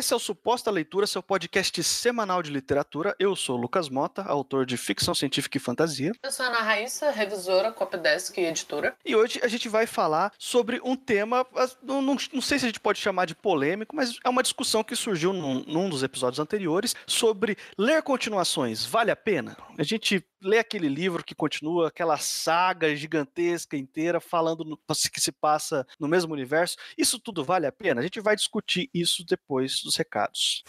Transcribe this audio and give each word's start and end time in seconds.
Esse 0.00 0.14
é 0.14 0.16
o 0.16 0.18
Suposta 0.18 0.70
Leitura, 0.70 1.06
seu 1.06 1.22
podcast 1.22 1.84
semanal 1.84 2.42
de 2.42 2.50
literatura. 2.50 3.14
Eu 3.18 3.36
sou 3.36 3.58
o 3.58 3.60
Lucas 3.60 3.90
Mota, 3.90 4.22
autor 4.22 4.64
de 4.64 4.78
ficção 4.78 5.14
científica 5.14 5.58
e 5.58 5.60
fantasia. 5.60 6.12
Eu 6.22 6.32
sou 6.32 6.46
a 6.46 6.48
Ana 6.48 6.60
Raíssa, 6.60 7.10
revisora, 7.10 7.70
copydesk 7.70 8.34
e 8.38 8.46
editora. 8.46 8.96
E 9.04 9.14
hoje 9.14 9.38
a 9.42 9.46
gente 9.46 9.68
vai 9.68 9.86
falar 9.86 10.32
sobre 10.38 10.80
um 10.82 10.96
tema, 10.96 11.46
não, 11.82 12.00
não, 12.00 12.16
não, 12.32 12.40
sei 12.40 12.58
se 12.58 12.64
a 12.64 12.68
gente 12.68 12.80
pode 12.80 12.98
chamar 12.98 13.26
de 13.26 13.34
polêmico, 13.34 13.94
mas 13.94 14.18
é 14.24 14.28
uma 14.30 14.42
discussão 14.42 14.82
que 14.82 14.96
surgiu 14.96 15.34
num, 15.34 15.62
num 15.66 15.90
dos 15.90 16.02
episódios 16.02 16.40
anteriores 16.40 16.96
sobre 17.06 17.58
ler 17.76 18.02
continuações. 18.02 18.86
Vale 18.86 19.10
a 19.10 19.16
pena? 19.16 19.54
A 19.76 19.82
gente 19.82 20.24
lê 20.42 20.58
aquele 20.58 20.88
livro 20.88 21.22
que 21.22 21.34
continua 21.34 21.88
aquela 21.88 22.16
saga 22.16 22.94
gigantesca 22.96 23.76
inteira 23.76 24.20
falando 24.20 24.64
no, 24.64 24.78
que 25.12 25.20
se 25.20 25.32
passa 25.32 25.86
no 25.98 26.08
mesmo 26.08 26.32
universo. 26.32 26.76
Isso 26.96 27.18
tudo 27.18 27.44
vale 27.44 27.66
a 27.66 27.72
pena? 27.72 28.00
A 28.00 28.02
gente 28.02 28.20
vai 28.20 28.34
discutir 28.34 28.88
isso 28.94 29.24
depois 29.24 29.82
recados. 29.96 30.64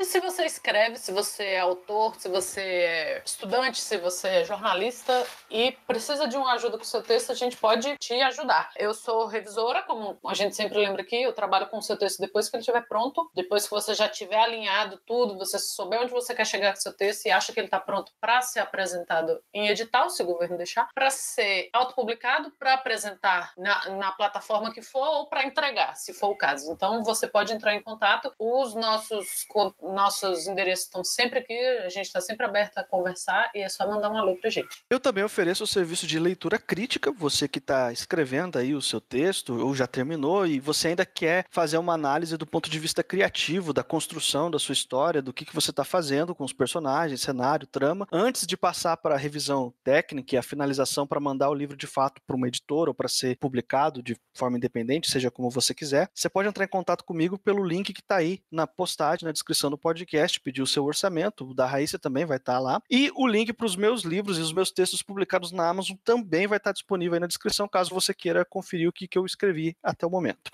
E 0.00 0.04
se 0.04 0.20
você 0.20 0.44
escreve, 0.44 0.96
se 0.96 1.10
você 1.10 1.44
é 1.44 1.58
autor, 1.58 2.14
se 2.14 2.28
você 2.28 2.60
é 2.60 3.22
estudante, 3.24 3.80
se 3.80 3.96
você 3.96 4.28
é 4.28 4.44
jornalista 4.44 5.26
e 5.50 5.72
precisa 5.88 6.28
de 6.28 6.36
uma 6.36 6.52
ajuda 6.52 6.76
com 6.76 6.84
o 6.84 6.86
seu 6.86 7.02
texto, 7.02 7.32
a 7.32 7.34
gente 7.34 7.56
pode 7.56 7.96
te 7.98 8.14
ajudar. 8.14 8.70
Eu 8.76 8.94
sou 8.94 9.26
revisora, 9.26 9.82
como 9.82 10.16
a 10.24 10.34
gente 10.34 10.54
sempre 10.54 10.78
lembra 10.78 11.02
aqui, 11.02 11.20
eu 11.20 11.32
trabalho 11.32 11.66
com 11.66 11.78
o 11.78 11.82
seu 11.82 11.98
texto 11.98 12.20
depois 12.20 12.48
que 12.48 12.54
ele 12.54 12.60
estiver 12.60 12.86
pronto, 12.86 13.28
depois 13.34 13.64
que 13.64 13.70
você 13.72 13.92
já 13.92 14.08
tiver 14.08 14.38
alinhado 14.38 15.00
tudo, 15.04 15.36
você 15.36 15.58
souber 15.58 16.00
onde 16.00 16.12
você 16.12 16.32
quer 16.32 16.46
chegar 16.46 16.72
com 16.74 16.78
o 16.78 16.82
seu 16.82 16.96
texto 16.96 17.26
e 17.26 17.32
acha 17.32 17.52
que 17.52 17.58
ele 17.58 17.66
está 17.66 17.80
pronto 17.80 18.12
para 18.20 18.40
ser 18.40 18.60
apresentado 18.60 19.42
em 19.52 19.68
edital, 19.68 20.10
se 20.10 20.22
o 20.22 20.26
governo 20.26 20.56
deixar, 20.56 20.88
para 20.94 21.10
ser 21.10 21.70
autopublicado, 21.72 22.52
para 22.52 22.74
apresentar 22.74 23.52
na, 23.58 23.88
na 23.90 24.12
plataforma 24.12 24.72
que 24.72 24.80
for 24.80 25.08
ou 25.08 25.26
para 25.26 25.44
entregar, 25.44 25.96
se 25.96 26.14
for 26.14 26.28
o 26.28 26.36
caso. 26.36 26.70
Então 26.70 27.02
você 27.02 27.26
pode 27.26 27.52
entrar 27.52 27.74
em 27.74 27.82
contato. 27.82 28.32
Os 28.38 28.76
nossos 28.76 29.44
nossos 29.92 30.46
endereços 30.46 30.86
estão 30.86 31.04
sempre 31.04 31.38
aqui, 31.38 31.58
a 31.84 31.88
gente 31.88 32.06
está 32.06 32.20
sempre 32.20 32.46
aberto 32.46 32.78
a 32.78 32.84
conversar 32.84 33.50
e 33.54 33.60
é 33.60 33.68
só 33.68 33.86
mandar 33.86 34.10
um 34.10 34.16
alô 34.16 34.36
pra 34.36 34.50
gente. 34.50 34.84
Eu 34.90 35.00
também 35.00 35.24
ofereço 35.24 35.64
o 35.64 35.66
serviço 35.66 36.06
de 36.06 36.18
leitura 36.18 36.58
crítica, 36.58 37.12
você 37.12 37.48
que 37.48 37.58
está 37.58 37.92
escrevendo 37.92 38.58
aí 38.58 38.74
o 38.74 38.82
seu 38.82 39.00
texto 39.00 39.58
ou 39.58 39.74
já 39.74 39.86
terminou 39.86 40.46
e 40.46 40.60
você 40.60 40.88
ainda 40.88 41.06
quer 41.06 41.46
fazer 41.50 41.78
uma 41.78 41.94
análise 41.94 42.36
do 42.36 42.46
ponto 42.46 42.68
de 42.68 42.78
vista 42.78 43.02
criativo 43.02 43.72
da 43.72 43.82
construção 43.82 44.50
da 44.50 44.58
sua 44.58 44.72
história, 44.72 45.22
do 45.22 45.32
que, 45.32 45.44
que 45.44 45.54
você 45.54 45.70
está 45.70 45.84
fazendo 45.84 46.34
com 46.34 46.44
os 46.44 46.52
personagens, 46.52 47.20
cenário, 47.20 47.66
trama, 47.66 48.06
antes 48.12 48.46
de 48.46 48.56
passar 48.56 48.96
para 48.96 49.14
a 49.14 49.18
revisão 49.18 49.72
técnica 49.82 50.34
e 50.34 50.38
a 50.38 50.42
finalização 50.42 51.06
para 51.06 51.20
mandar 51.20 51.50
o 51.50 51.54
livro 51.54 51.76
de 51.76 51.86
fato 51.86 52.20
para 52.26 52.36
uma 52.36 52.48
editora 52.48 52.90
ou 52.90 52.94
para 52.94 53.08
ser 53.08 53.36
publicado 53.36 54.02
de 54.02 54.16
forma 54.34 54.56
independente, 54.56 55.10
seja 55.10 55.30
como 55.30 55.50
você 55.50 55.74
quiser, 55.74 56.10
você 56.14 56.28
pode 56.28 56.48
entrar 56.48 56.64
em 56.64 56.68
contato 56.68 57.04
comigo 57.04 57.38
pelo 57.38 57.64
link 57.64 57.92
que 57.92 58.00
está 58.00 58.16
aí 58.16 58.40
na 58.50 58.66
postagem, 58.66 59.24
na 59.24 59.32
descrição 59.32 59.70
do 59.70 59.77
podcast, 59.78 60.40
pedir 60.40 60.62
o 60.62 60.66
seu 60.66 60.84
orçamento, 60.84 61.48
o 61.48 61.54
da 61.54 61.66
Raíssa 61.66 61.98
também 61.98 62.24
vai 62.24 62.36
estar 62.36 62.54
tá 62.54 62.58
lá. 62.58 62.82
E 62.90 63.10
o 63.14 63.26
link 63.26 63.52
para 63.52 63.66
os 63.66 63.76
meus 63.76 64.02
livros 64.02 64.38
e 64.38 64.40
os 64.40 64.52
meus 64.52 64.70
textos 64.70 65.02
publicados 65.02 65.52
na 65.52 65.68
Amazon 65.68 65.96
também 66.04 66.46
vai 66.46 66.58
estar 66.58 66.70
tá 66.70 66.74
disponível 66.74 67.14
aí 67.14 67.20
na 67.20 67.26
descrição, 67.26 67.68
caso 67.68 67.94
você 67.94 68.12
queira 68.12 68.44
conferir 68.44 68.88
o 68.88 68.92
que, 68.92 69.08
que 69.08 69.18
eu 69.18 69.24
escrevi 69.24 69.76
até 69.82 70.06
o 70.06 70.10
momento. 70.10 70.50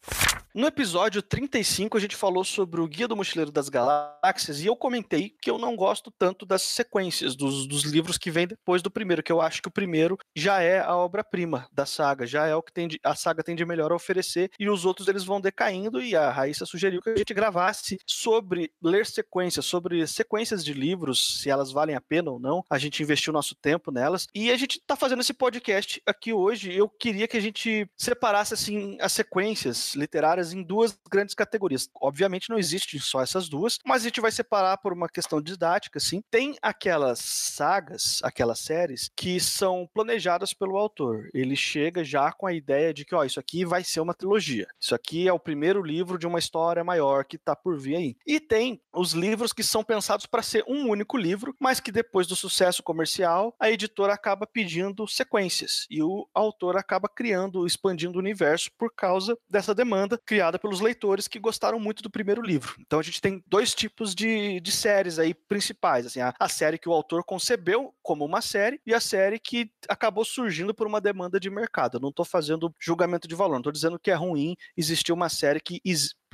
No 0.55 0.69
episódio 0.69 1.21
35, 1.21 1.97
a 1.97 2.01
gente 2.01 2.15
falou 2.15 2.45
sobre 2.45 2.81
o 2.81 2.87
Guia 2.87 3.09
do 3.09 3.17
Mochileiro 3.17 3.51
das 3.51 3.69
Galáxias 3.69 4.61
e 4.61 4.67
eu 4.67 4.77
comentei 4.77 5.35
que 5.43 5.51
eu 5.51 5.59
não 5.59 5.75
gosto 5.75 6.13
tanto 6.17 6.47
das 6.47 6.63
sequências 6.63 7.35
dos, 7.35 7.67
dos 7.67 7.83
livros 7.83 8.17
que 8.17 8.31
vêm 8.31 8.47
depois 8.47 8.81
do 8.81 8.89
primeiro, 8.89 9.21
que 9.21 9.33
eu 9.33 9.41
acho 9.41 9.61
que 9.61 9.67
o 9.67 9.73
primeiro 9.73 10.17
já 10.33 10.63
é 10.63 10.79
a 10.79 10.95
obra-prima 10.95 11.67
da 11.73 11.85
saga, 11.85 12.25
já 12.25 12.47
é 12.47 12.55
o 12.55 12.63
que 12.63 12.73
tem 12.73 12.87
de, 12.87 13.01
a 13.03 13.17
saga 13.17 13.43
tem 13.43 13.57
de 13.57 13.65
melhor 13.65 13.91
a 13.91 13.97
oferecer 13.97 14.49
e 14.57 14.71
os 14.71 14.85
outros 14.85 15.09
eles 15.09 15.25
vão 15.25 15.41
decaindo 15.41 16.01
e 16.01 16.15
a 16.15 16.31
Raíssa 16.31 16.65
sugeriu 16.65 17.03
que 17.03 17.11
a 17.11 17.17
gente 17.17 17.35
gravasse 17.35 17.99
sobre 18.07 18.71
ler 18.81 19.07
sequências, 19.07 19.67
sobre 19.67 20.07
sequências 20.07 20.65
de 20.65 20.73
livros, 20.73 21.41
se 21.41 21.51
elas 21.51 21.73
valem 21.73 21.97
a 21.97 22.01
pena 22.01 22.31
ou 22.31 22.39
não. 22.39 22.63
A 22.71 22.79
gente 22.79 23.03
investiu 23.03 23.33
nosso 23.33 23.57
tempo 23.57 23.91
nelas 23.91 24.29
e 24.33 24.53
a 24.53 24.57
gente 24.57 24.79
está 24.79 24.95
fazendo 24.95 25.21
esse 25.21 25.35
podcast 25.35 26.01
aqui 26.07 26.33
hoje. 26.33 26.73
Eu 26.73 26.89
queria 26.89 27.27
que 27.27 27.37
a 27.37 27.43
gente 27.43 27.91
separasse 27.99 28.55
assim 28.55 28.97
as 29.01 29.13
sequências 29.13 29.97
literárias 29.97 30.44
em 30.53 30.63
duas 30.63 30.99
grandes 31.11 31.35
categorias. 31.35 31.89
Obviamente 32.01 32.51
não 32.51 32.59
existem 32.59 33.01
só 33.01 33.21
essas 33.21 33.49
duas, 33.49 33.79
mas 33.85 34.03
a 34.03 34.05
gente 34.05 34.21
vai 34.21 34.33
separar 34.33 34.79
por 34.79 34.93
uma 34.93 35.09
questão 35.09 35.41
didática, 35.41 35.99
assim. 35.99 36.23
Tem 36.31 36.57
aquelas 36.61 37.19
sagas, 37.19 38.21
aquelas 38.23 38.59
séries 38.61 39.11
que 39.17 39.39
são 39.41 39.89
planejadas 39.93 40.53
pelo 40.53 40.77
autor. 40.77 41.29
Ele 41.33 41.57
chega 41.57 42.05
já 42.05 42.33
com 42.33 42.47
a 42.47 42.53
ideia 42.53 42.93
de 42.93 43.05
que, 43.05 43.15
ó, 43.15 43.25
isso 43.25 43.41
aqui 43.41 43.65
vai 43.65 43.85
ser 43.85 44.01
uma 44.01 44.15
trilogia. 44.15 44.67
Isso 44.81 44.95
aqui 44.95 45.29
é 45.29 45.33
o 45.33 45.39
primeiro 45.39 45.83
livro 45.83 46.19
de 46.19 46.27
uma 46.27 46.39
história 46.39 46.85
maior 46.85 47.25
que 47.25 47.39
tá 47.39 47.55
por 47.55 47.79
vir 47.79 47.97
aí. 47.97 48.17
E 48.27 48.41
tem 48.41 48.81
os 48.93 49.13
livros 49.13 49.53
que 49.53 49.63
são 49.63 49.83
pensados 49.83 50.27
para 50.27 50.43
ser 50.43 50.65
um 50.67 50.89
único 50.89 51.17
livro, 51.17 51.55
mas 51.61 51.81
que 51.81 51.93
depois 51.93 52.27
do 52.27 52.37
sucesso 52.37 52.83
comercial, 52.83 53.55
a 53.59 53.71
editora 53.71 54.13
acaba 54.13 54.47
pedindo 54.47 55.07
sequências 55.07 55.87
e 55.91 56.03
o 56.03 56.29
autor 56.35 56.77
acaba 56.77 57.09
criando, 57.09 57.67
expandindo 57.67 58.19
o 58.19 58.21
universo 58.21 58.71
por 58.79 58.93
causa 58.95 59.37
dessa 59.49 59.75
demanda, 59.75 60.21
criada 60.35 60.59
pelos 60.59 60.81
leitores 60.81 61.29
que 61.29 61.39
gostaram 61.39 61.79
muito 61.79 62.03
do 62.03 62.11
primeiro 62.11 62.43
livro. 62.43 62.75
Então 62.81 62.99
a 62.99 63.03
gente 63.03 63.21
tem 63.21 63.41
dois 63.47 63.73
tipos 63.73 64.17
de, 64.17 64.59
de 64.61 64.73
séries 64.73 65.17
aí 65.17 65.33
principais, 65.33 66.07
assim, 66.07 66.21
a, 66.21 66.35
a 66.41 66.49
série 66.49 66.77
que 66.77 66.89
o 66.89 66.93
autor 66.93 67.23
concebeu 67.25 67.95
como 68.03 68.25
uma 68.25 68.41
série 68.41 68.81
e 68.85 68.93
a 68.93 68.99
série 68.99 69.39
que 69.39 69.71
acabou 69.89 70.25
surgindo 70.25 70.75
por 70.75 70.89
uma 70.89 71.01
demanda 71.01 71.39
de 71.39 71.49
mercado. 71.49 71.99
Eu 71.99 72.01
não 72.01 72.09
estou 72.09 72.25
fazendo 72.25 72.75
julgamento 72.81 73.29
de 73.29 73.35
valor, 73.37 73.53
não 73.53 73.61
estou 73.61 73.73
dizendo 73.73 73.97
que 73.97 74.11
é 74.11 74.15
ruim 74.15 74.57
existir 74.77 75.13
uma 75.13 75.29
série 75.29 75.61
que 75.61 75.81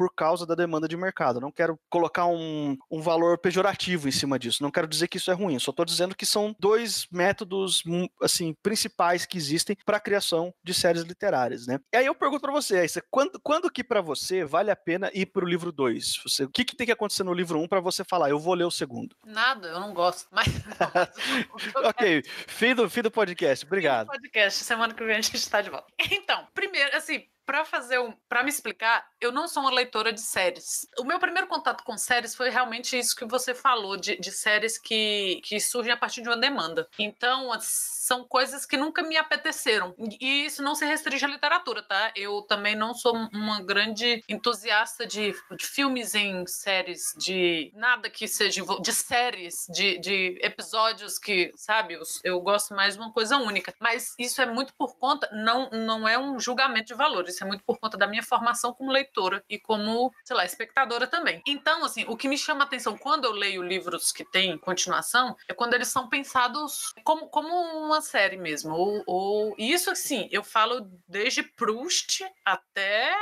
por 0.00 0.14
causa 0.14 0.46
da 0.46 0.54
demanda 0.54 0.88
de 0.88 0.96
mercado. 0.96 1.42
Não 1.42 1.52
quero 1.52 1.78
colocar 1.90 2.24
um, 2.24 2.74
um 2.90 3.02
valor 3.02 3.36
pejorativo 3.36 4.08
em 4.08 4.10
cima 4.10 4.38
disso. 4.38 4.62
Não 4.62 4.70
quero 4.70 4.86
dizer 4.86 5.08
que 5.08 5.18
isso 5.18 5.30
é 5.30 5.34
ruim. 5.34 5.58
Só 5.58 5.72
estou 5.72 5.84
dizendo 5.84 6.16
que 6.16 6.24
são 6.24 6.56
dois 6.58 7.06
métodos 7.12 7.82
hum, 7.86 8.08
assim 8.22 8.56
principais 8.62 9.26
que 9.26 9.36
existem 9.36 9.76
para 9.84 9.98
a 9.98 10.00
criação 10.00 10.54
de 10.64 10.72
séries 10.72 11.02
literárias, 11.02 11.66
né? 11.66 11.78
E 11.92 11.98
aí 11.98 12.06
eu 12.06 12.14
pergunto 12.14 12.40
para 12.40 12.50
você, 12.50 12.78
Aissa, 12.78 13.04
quando, 13.10 13.38
quando 13.42 13.70
que 13.70 13.84
para 13.84 14.00
você 14.00 14.42
vale 14.42 14.70
a 14.70 14.76
pena 14.76 15.10
ir 15.12 15.26
para 15.26 15.44
o 15.44 15.48
livro 15.48 15.70
2? 15.70 16.40
o 16.44 16.48
que, 16.48 16.64
que 16.64 16.74
tem 16.74 16.86
que 16.86 16.92
acontecer 16.94 17.22
no 17.22 17.34
livro 17.34 17.58
1 17.58 17.64
um 17.64 17.68
para 17.68 17.80
você 17.80 18.02
falar, 18.02 18.30
eu 18.30 18.38
vou 18.38 18.54
ler 18.54 18.64
o 18.64 18.70
segundo? 18.70 19.14
Nada, 19.26 19.68
eu 19.68 19.80
não 19.80 19.92
gosto. 19.92 20.28
Mas... 20.30 20.46
ok, 21.76 22.22
fim 22.46 22.74
do, 22.74 22.88
fim 22.88 23.02
do 23.02 23.10
podcast. 23.10 23.66
Obrigado. 23.66 24.06
Fim 24.06 24.12
do 24.12 24.22
podcast. 24.22 24.64
Semana 24.64 24.94
que 24.94 25.04
vem 25.04 25.16
a 25.16 25.20
gente 25.20 25.36
está 25.36 25.60
de 25.60 25.68
volta. 25.68 25.92
Então, 26.10 26.46
primeiro, 26.54 26.96
assim, 26.96 27.26
para 27.50 27.64
fazer 27.64 27.98
um, 27.98 28.12
para 28.28 28.44
me 28.44 28.48
explicar, 28.48 29.04
eu 29.20 29.32
não 29.32 29.48
sou 29.48 29.64
uma 29.64 29.72
leitora 29.72 30.12
de 30.12 30.20
séries. 30.20 30.86
O 30.96 31.02
meu 31.02 31.18
primeiro 31.18 31.48
contato 31.48 31.82
com 31.82 31.98
séries 31.98 32.32
foi 32.32 32.48
realmente 32.48 32.96
isso 32.96 33.16
que 33.16 33.24
você 33.24 33.52
falou 33.52 33.96
de, 33.96 34.16
de 34.20 34.30
séries 34.30 34.78
que, 34.78 35.40
que 35.42 35.58
surgem 35.58 35.92
a 35.92 35.96
partir 35.96 36.22
de 36.22 36.28
uma 36.28 36.36
demanda. 36.36 36.88
Então, 36.96 37.50
são 37.58 38.22
coisas 38.22 38.64
que 38.64 38.76
nunca 38.76 39.02
me 39.02 39.16
apeteceram. 39.16 39.96
E 40.20 40.46
isso 40.46 40.62
não 40.62 40.76
se 40.76 40.84
restringe 40.84 41.24
à 41.24 41.28
literatura, 41.28 41.82
tá? 41.82 42.12
Eu 42.14 42.42
também 42.42 42.76
não 42.76 42.94
sou 42.94 43.16
uma 43.32 43.60
grande 43.60 44.22
entusiasta 44.28 45.04
de, 45.04 45.32
de 45.56 45.66
filmes 45.66 46.14
em 46.14 46.46
séries, 46.46 47.12
de 47.18 47.72
nada 47.74 48.08
que 48.08 48.28
seja 48.28 48.62
de 48.80 48.92
séries, 48.92 49.66
de, 49.68 49.98
de 49.98 50.38
episódios 50.40 51.18
que, 51.18 51.50
sabe, 51.56 51.94
eu, 51.94 52.02
eu 52.22 52.40
gosto 52.40 52.76
mais 52.76 52.94
de 52.94 53.00
uma 53.00 53.12
coisa 53.12 53.38
única. 53.38 53.74
Mas 53.80 54.14
isso 54.16 54.40
é 54.40 54.46
muito 54.46 54.72
por 54.74 54.96
conta, 54.96 55.28
não, 55.32 55.68
não 55.70 56.06
é 56.06 56.16
um 56.16 56.38
julgamento 56.38 56.86
de 56.86 56.94
valores 56.94 57.39
isso 57.40 57.44
é 57.44 57.46
muito 57.46 57.64
por 57.64 57.78
conta 57.78 57.96
da 57.96 58.06
minha 58.06 58.22
formação 58.22 58.74
como 58.74 58.92
leitora 58.92 59.42
e 59.48 59.58
como, 59.58 60.12
sei 60.24 60.36
lá, 60.36 60.44
espectadora 60.44 61.06
também. 61.06 61.42
Então, 61.46 61.84
assim, 61.84 62.04
o 62.06 62.16
que 62.16 62.28
me 62.28 62.36
chama 62.36 62.62
a 62.62 62.66
atenção 62.66 62.98
quando 62.98 63.24
eu 63.24 63.32
leio 63.32 63.62
livros 63.62 64.12
que 64.12 64.24
têm 64.24 64.58
continuação 64.58 65.34
é 65.48 65.54
quando 65.54 65.74
eles 65.74 65.88
são 65.88 66.08
pensados 66.08 66.92
como, 67.02 67.28
como 67.28 67.48
uma 67.48 68.02
série 68.02 68.36
mesmo. 68.36 68.74
Ou, 68.74 69.02
ou... 69.06 69.54
Isso, 69.56 69.90
assim, 69.90 70.28
eu 70.30 70.44
falo 70.44 70.86
desde 71.08 71.42
Proust 71.42 72.22
até 72.44 73.14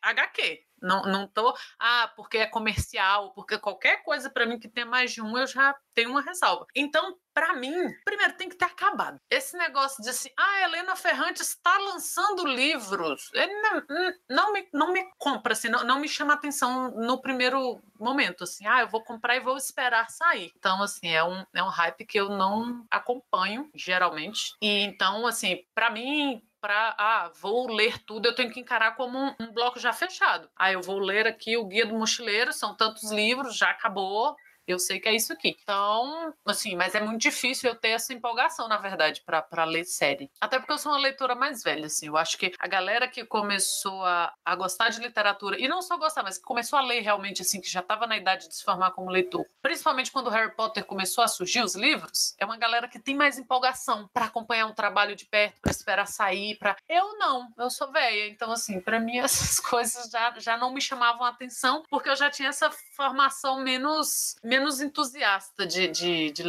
HQ. 0.00 0.62
Não, 0.80 1.02
não 1.02 1.26
tô, 1.26 1.54
ah, 1.78 2.12
porque 2.16 2.38
é 2.38 2.46
comercial, 2.46 3.32
porque 3.34 3.58
qualquer 3.58 4.02
coisa 4.02 4.28
para 4.28 4.46
mim 4.46 4.58
que 4.58 4.68
tenha 4.68 4.86
mais 4.86 5.12
de 5.12 5.22
um, 5.22 5.36
eu 5.36 5.46
já 5.46 5.74
tenho 5.94 6.10
uma 6.10 6.22
ressalva. 6.22 6.66
Então, 6.74 7.16
para 7.32 7.54
mim, 7.54 7.72
primeiro 8.04 8.36
tem 8.36 8.48
que 8.48 8.56
ter 8.56 8.64
acabado. 8.66 9.18
Esse 9.28 9.56
negócio 9.56 10.02
de 10.02 10.10
assim, 10.10 10.28
ah, 10.38 10.62
Helena 10.62 10.94
Ferrante 10.94 11.42
está 11.42 11.76
lançando 11.78 12.46
livros, 12.46 13.30
não, 13.34 13.82
não, 14.28 14.52
me, 14.52 14.68
não 14.72 14.92
me 14.92 15.04
compra, 15.18 15.52
assim, 15.52 15.68
não, 15.68 15.84
não 15.84 15.98
me 15.98 16.08
chama 16.08 16.34
atenção 16.34 16.90
no 16.92 17.20
primeiro 17.20 17.80
momento, 17.98 18.44
assim, 18.44 18.66
ah, 18.66 18.82
eu 18.82 18.88
vou 18.88 19.02
comprar 19.02 19.36
e 19.36 19.40
vou 19.40 19.56
esperar 19.56 20.08
sair. 20.10 20.52
Então, 20.56 20.82
assim, 20.82 21.08
é 21.08 21.24
um, 21.24 21.44
é 21.54 21.62
um 21.62 21.68
hype 21.68 22.06
que 22.06 22.20
eu 22.20 22.28
não 22.28 22.84
acompanho, 22.90 23.68
geralmente. 23.74 24.54
E 24.60 24.82
então, 24.84 25.26
assim, 25.26 25.64
para 25.74 25.90
mim, 25.90 26.40
para, 26.64 26.94
ah, 26.96 27.30
vou 27.42 27.70
ler 27.70 27.98
tudo, 27.98 28.24
eu 28.24 28.34
tenho 28.34 28.50
que 28.50 28.58
encarar 28.58 28.96
como 28.96 29.18
um, 29.18 29.34
um, 29.38 29.52
bloco 29.52 29.78
já 29.78 29.92
fechado. 29.92 30.48
Ah, 30.56 30.72
eu 30.72 30.80
vou 30.80 30.98
ler 30.98 31.26
aqui 31.26 31.58
o 31.58 31.66
Guia 31.66 31.84
do 31.84 31.94
Mochileiro, 31.94 32.54
são 32.54 32.74
tantos 32.74 33.12
livros, 33.12 33.54
já 33.54 33.68
acabou, 33.68 34.34
Eu 34.66 34.78
sei 34.78 34.98
que 34.98 35.08
é 35.08 35.14
isso 35.14 35.32
aqui. 35.32 35.56
Então, 35.62 36.34
assim, 36.46 36.74
mas 36.76 36.94
é 36.94 37.00
muito 37.00 37.20
difícil 37.20 37.70
eu 37.70 37.76
ter 37.76 37.90
essa 37.90 38.12
empolgação, 38.12 38.68
na 38.68 38.78
verdade, 38.78 39.22
para 39.24 39.64
ler 39.64 39.84
série. 39.84 40.30
Até 40.40 40.58
porque 40.58 40.72
eu 40.72 40.78
sou 40.78 40.92
uma 40.92 40.98
leitora 40.98 41.34
mais 41.34 41.62
velha, 41.62 41.86
assim. 41.86 42.06
Eu 42.06 42.16
acho 42.16 42.38
que 42.38 42.52
a 42.58 42.66
galera 42.66 43.08
que 43.08 43.24
começou 43.24 44.04
a, 44.04 44.32
a 44.44 44.54
gostar 44.54 44.88
de 44.88 45.00
literatura, 45.00 45.58
e 45.58 45.68
não 45.68 45.82
só 45.82 45.96
gostar, 45.96 46.22
mas 46.22 46.38
que 46.38 46.44
começou 46.44 46.78
a 46.78 46.82
ler 46.82 47.00
realmente, 47.00 47.42
assim, 47.42 47.60
que 47.60 47.70
já 47.70 47.80
estava 47.80 48.06
na 48.06 48.16
idade 48.16 48.48
de 48.48 48.56
se 48.56 48.64
formar 48.64 48.92
como 48.92 49.10
leitor, 49.10 49.44
principalmente 49.62 50.10
quando 50.10 50.30
Harry 50.30 50.54
Potter 50.54 50.84
começou 50.84 51.22
a 51.22 51.28
surgir 51.28 51.62
os 51.62 51.74
livros, 51.74 52.34
é 52.38 52.44
uma 52.44 52.56
galera 52.56 52.88
que 52.88 52.98
tem 52.98 53.14
mais 53.14 53.38
empolgação 53.38 54.08
para 54.12 54.26
acompanhar 54.26 54.66
um 54.66 54.74
trabalho 54.74 55.14
de 55.14 55.26
perto, 55.26 55.60
para 55.60 55.70
esperar 55.70 56.06
sair, 56.06 56.56
para 56.56 56.76
Eu 56.88 57.18
não, 57.18 57.48
eu 57.58 57.70
sou 57.70 57.90
velha, 57.90 58.28
então 58.28 58.52
assim, 58.52 58.80
para 58.80 58.98
mim 58.98 59.18
essas 59.24 59.60
coisas 59.60 60.10
já, 60.10 60.34
já 60.38 60.56
não 60.56 60.72
me 60.72 60.80
chamavam 60.80 61.24
atenção, 61.24 61.82
porque 61.88 62.08
eu 62.08 62.16
já 62.16 62.30
tinha 62.30 62.48
essa 62.48 62.70
formação 62.96 63.60
menos 63.60 64.36
menos 64.54 64.80
entusiasta 64.80 65.66
de, 65.66 65.88
de, 65.88 66.30
de 66.30 66.42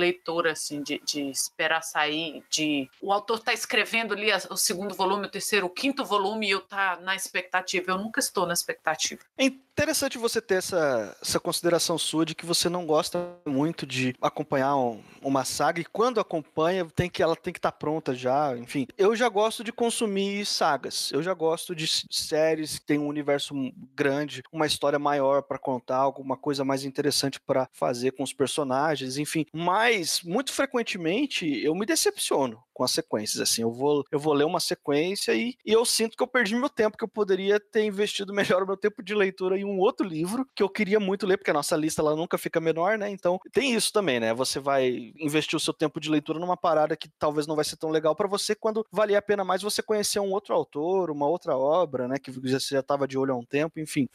assim, 0.52 0.84
de, 0.84 1.02
de 1.04 1.30
esperar 1.30 1.81
sair, 1.81 2.44
de 2.52 2.88
o 3.02 3.12
autor 3.12 3.40
tá 3.40 3.52
escrevendo 3.52 4.13
ali 4.13 4.30
o 4.50 4.57
segundo 4.57 4.94
volume, 4.94 5.25
o 5.25 5.30
terceiro, 5.30 5.66
o 5.66 5.69
quinto 5.69 6.06
volume 6.06 6.48
e 6.48 6.52
eu 6.52 6.62
tá 6.62 6.98
na 7.02 7.16
expectativa. 7.16 7.92
Eu 7.92 7.98
nunca 7.98 8.19
estou 8.19 8.46
na 8.46 8.54
expectativa. 8.54 9.22
É 9.38 9.46
interessante 9.75 10.18
você 10.18 10.42
ter 10.42 10.56
essa, 10.56 11.18
essa 11.22 11.38
consideração 11.38 11.98
sua 11.98 12.25
de 12.25 12.33
que 12.33 12.45
você 12.45 12.69
não 12.69 12.86
gosta 12.86 13.36
muito 13.45 13.86
de 13.86 14.16
acompanhar 14.22 14.77
um, 14.77 15.04
uma 15.22 15.44
saga 15.44 15.81
e 15.81 15.86
quando 15.86 16.22
acompanha 16.22 16.88
tem 16.95 17.10
que 17.10 17.22
ela 17.22 17.36
tem 17.36 17.51
que 17.51 17.60
estar 17.60 17.74
tá 17.74 17.77
pronta 17.77 18.16
já, 18.16 18.57
enfim. 18.57 18.88
Eu 18.98 19.13
já 19.18 19.27
gosto 19.27 19.66
de 19.66 19.74
consumir 19.74 20.45
sagas. 20.45 21.12
Eu 21.12 21.22
já 21.22 21.33
gosto 21.33 21.75
de 21.75 21.86
séries 22.10 22.80
que 22.80 22.86
tem 22.86 22.98
um 22.98 23.07
universo 23.07 23.54
grande, 23.94 24.44
uma 24.50 24.66
história 24.66 24.98
maior 24.98 25.44
para 25.44 25.60
contar, 25.60 25.98
alguma 25.98 26.38
coisa 26.38 26.63
mais 26.63 26.86
interessante 26.86 27.38
para 27.42 27.68
fazer 27.74 28.12
com 28.12 28.24
os 28.24 28.31
personagens, 28.31 29.18
enfim. 29.18 29.45
Mas 29.51 30.21
muito 30.24 30.54
frequentemente 30.54 31.45
eu 31.62 31.75
me 31.75 31.86
decepciono 31.86 32.65
com 32.75 32.83
as 32.83 32.92
sequências. 32.92 33.42
Assim, 33.42 33.62
eu 33.62 33.72
vou, 33.72 34.04
eu 34.12 34.19
vou 34.19 34.33
ler 34.33 34.44
uma 34.44 34.60
sequência 34.60 35.33
e, 35.33 35.56
e 35.66 35.72
eu 35.72 35.86
sinto 35.86 36.16
que 36.16 36.22
eu 36.22 36.27
perdi 36.27 36.56
meu 36.56 36.69
tempo, 36.69 36.98
que 36.98 37.04
eu 37.04 37.07
poderia 37.07 37.57
ter 37.60 37.86
investido 37.86 38.33
melhor 38.36 38.62
o 38.62 38.68
meu 38.68 38.77
tempo 38.77 39.01
de 39.01 39.16
leitura 39.16 39.57
em 39.57 39.63
um 39.63 39.80
outro 39.80 40.06
livro 40.06 40.45
que 40.54 40.62
eu 40.62 40.69
queria 40.69 41.00
muito 41.00 41.25
ler, 41.25 41.38
porque 41.38 41.51
a 41.51 41.54
nossa 41.54 41.75
lista 41.75 42.01
ela 42.01 42.16
nunca 42.16 42.38
fica 42.38 42.60
menor, 42.60 42.98
né? 42.98 43.10
Então 43.10 43.39
tem 43.54 43.74
isso 43.74 43.92
também, 43.94 44.19
né? 44.19 44.33
Você 44.33 44.60
vai 44.60 45.13
investir 45.18 45.56
o 45.56 45.60
seu 45.60 45.74
tempo 45.74 46.00
de 46.00 46.10
leitura 46.10 46.38
numa 46.38 46.57
parada 46.57 46.98
que 46.98 47.10
talvez 47.18 47.48
não 47.48 47.56
vai 47.56 47.63
ser 47.63 47.77
tão 47.77 47.89
legal 47.89 48.13
para 48.13 48.27
você 48.27 48.54
quando 48.54 48.86
valia 48.92 49.18
a 49.18 49.21
pena 49.21 49.45
mais 49.45 49.62
você 49.62 49.81
conhecer 49.81 50.19
um 50.19 50.31
outro 50.31 50.54
autor, 50.54 51.10
uma 51.10 51.28
outra 51.28 51.57
obra, 51.57 52.07
né? 52.07 52.18
Que 52.21 52.30
você 52.30 52.75
já 52.75 52.81
estava 52.81 53.07
de 53.07 53.18
olho 53.18 53.33
há 53.33 53.38
um 53.38 53.45
tempo, 53.45 53.80
enfim. 53.80 54.10